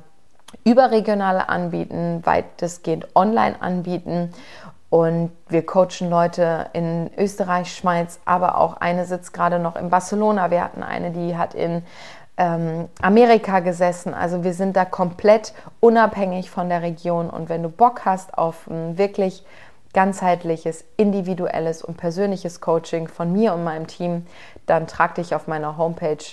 überregionale 0.64 1.49
anbieten, 1.49 2.23
weitestgehend 2.25 3.09
online 3.14 3.61
anbieten 3.61 4.33
und 4.97 5.31
wir 5.51 5.67
coachen 5.67 6.09
Leute 6.09 6.71
in 6.73 7.11
Österreich, 7.19 7.71
Schweiz, 7.71 8.19
aber 8.25 8.57
auch 8.57 8.79
eine 8.79 9.05
sitzt 9.05 9.35
gerade 9.35 9.59
noch 9.59 9.77
in 9.77 9.91
Barcelona. 9.91 10.51
Wir 10.51 10.65
hatten 10.65 10.83
eine, 10.83 11.11
die 11.11 11.37
hat 11.37 11.53
in 11.53 11.83
ähm, 12.39 12.89
Amerika 13.03 13.61
gesessen. 13.61 14.15
Also 14.15 14.43
wir 14.43 14.55
sind 14.55 14.75
da 14.75 14.87
komplett 14.87 15.53
unabhängig 15.81 16.51
von 16.51 16.71
der 16.71 16.81
Region. 16.81 17.29
Und 17.29 17.51
wenn 17.51 17.63
du 17.63 17.69
Bock 17.69 18.07
hast 18.07 18.39
auf 18.39 18.69
ein 18.69 18.97
wirklich 18.97 19.45
ganzheitliches, 19.93 20.87
individuelles 20.97 21.83
und 21.83 21.99
persönliches 21.99 22.63
Coaching 22.63 23.07
von 23.07 23.31
mir 23.31 23.53
und 23.53 23.65
meinem 23.65 23.87
Team, 23.87 24.25
dann 24.65 24.87
trag 24.87 25.17
dich 25.17 25.35
auf 25.35 25.47
meiner 25.47 25.77
Homepage 25.77 26.25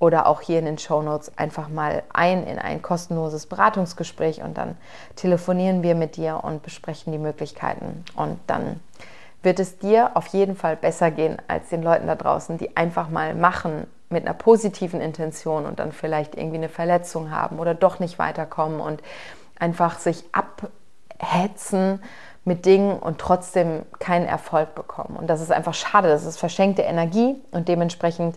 oder 0.00 0.26
auch 0.26 0.40
hier 0.40 0.58
in 0.58 0.64
den 0.64 0.78
Show 0.78 1.02
Notes 1.02 1.30
einfach 1.38 1.68
mal 1.68 2.02
ein 2.12 2.44
in 2.44 2.58
ein 2.58 2.82
kostenloses 2.82 3.46
Beratungsgespräch 3.46 4.42
und 4.42 4.58
dann 4.58 4.76
telefonieren 5.14 5.84
wir 5.84 5.94
mit 5.94 6.16
dir 6.16 6.40
und 6.42 6.62
besprechen 6.62 7.12
die 7.12 7.18
Möglichkeiten. 7.18 8.04
Und 8.16 8.40
dann 8.48 8.80
wird 9.42 9.60
es 9.60 9.78
dir 9.78 10.12
auf 10.14 10.26
jeden 10.28 10.56
Fall 10.56 10.76
besser 10.76 11.10
gehen 11.10 11.36
als 11.48 11.68
den 11.68 11.82
Leuten 11.82 12.06
da 12.06 12.16
draußen, 12.16 12.58
die 12.58 12.76
einfach 12.76 13.10
mal 13.10 13.34
machen 13.34 13.86
mit 14.08 14.26
einer 14.26 14.34
positiven 14.34 15.00
Intention 15.00 15.66
und 15.66 15.78
dann 15.78 15.92
vielleicht 15.92 16.34
irgendwie 16.34 16.56
eine 16.56 16.68
Verletzung 16.68 17.30
haben 17.30 17.58
oder 17.58 17.74
doch 17.74 18.00
nicht 18.00 18.18
weiterkommen 18.18 18.80
und 18.80 19.02
einfach 19.58 19.98
sich 19.98 20.24
abhetzen 20.32 22.00
mit 22.44 22.64
Dingen 22.64 22.98
und 22.98 23.18
trotzdem 23.18 23.82
keinen 23.98 24.26
Erfolg 24.26 24.74
bekommen. 24.74 25.16
Und 25.16 25.28
das 25.28 25.40
ist 25.40 25.52
einfach 25.52 25.74
schade, 25.74 26.08
das 26.08 26.24
ist 26.24 26.38
verschenkte 26.38 26.82
Energie 26.82 27.36
und 27.50 27.68
dementsprechend 27.68 28.36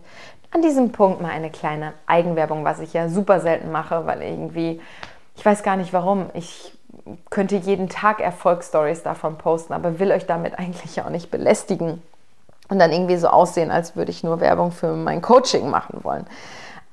an 0.53 0.61
diesem 0.61 0.91
Punkt 0.91 1.21
mal 1.21 1.31
eine 1.31 1.49
kleine 1.49 1.93
Eigenwerbung, 2.05 2.63
was 2.63 2.79
ich 2.79 2.93
ja 2.93 3.09
super 3.09 3.39
selten 3.39 3.71
mache, 3.71 4.05
weil 4.05 4.21
irgendwie, 4.21 4.79
ich 5.35 5.45
weiß 5.45 5.63
gar 5.63 5.77
nicht 5.77 5.93
warum, 5.93 6.27
ich 6.33 6.77
könnte 7.29 7.55
jeden 7.55 7.89
Tag 7.89 8.19
Erfolgsstories 8.19 9.01
davon 9.01 9.37
posten, 9.37 9.73
aber 9.73 9.99
will 9.99 10.11
euch 10.11 10.25
damit 10.25 10.57
eigentlich 10.59 11.01
auch 11.01 11.09
nicht 11.09 11.31
belästigen 11.31 12.01
und 12.69 12.79
dann 12.79 12.91
irgendwie 12.91 13.17
so 13.17 13.27
aussehen, 13.27 13.71
als 13.71 13.95
würde 13.95 14.11
ich 14.11 14.23
nur 14.23 14.39
Werbung 14.39 14.71
für 14.71 14.93
mein 14.93 15.21
Coaching 15.21 15.69
machen 15.69 16.03
wollen. 16.03 16.25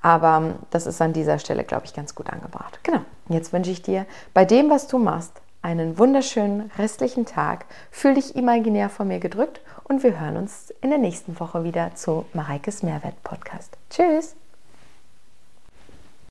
Aber 0.03 0.55
das 0.71 0.87
ist 0.87 1.03
an 1.03 1.13
dieser 1.13 1.39
Stelle, 1.39 1.63
glaube 1.63 1.85
ich, 1.85 1.95
ganz 1.95 2.15
gut 2.15 2.31
angebracht. 2.31 2.81
Genau. 2.83 3.01
Jetzt 3.29 3.53
wünsche 3.53 3.71
ich 3.71 3.83
dir 3.83 4.07
bei 4.33 4.47
dem, 4.47 4.71
was 4.71 4.89
du 4.89 4.99
machst, 4.99 5.33
einen 5.63 5.99
wunderschönen 5.99 6.71
restlichen 6.79 7.27
Tag. 7.27 7.67
Fühl 7.91 8.15
dich 8.15 8.35
imaginär 8.35 8.89
von 8.89 9.09
mir 9.09 9.21
gedrückt 9.21 9.61
und 9.91 10.05
wir 10.05 10.21
hören 10.21 10.37
uns 10.37 10.73
in 10.81 10.91
der 10.91 11.01
nächsten 11.01 11.39
Woche 11.41 11.65
wieder 11.65 11.97
zu 11.97 12.25
Mareikes 12.33 12.85
Mehrwert 12.85 13.21
Podcast. 13.25 13.77
Tschüss! 13.91 14.37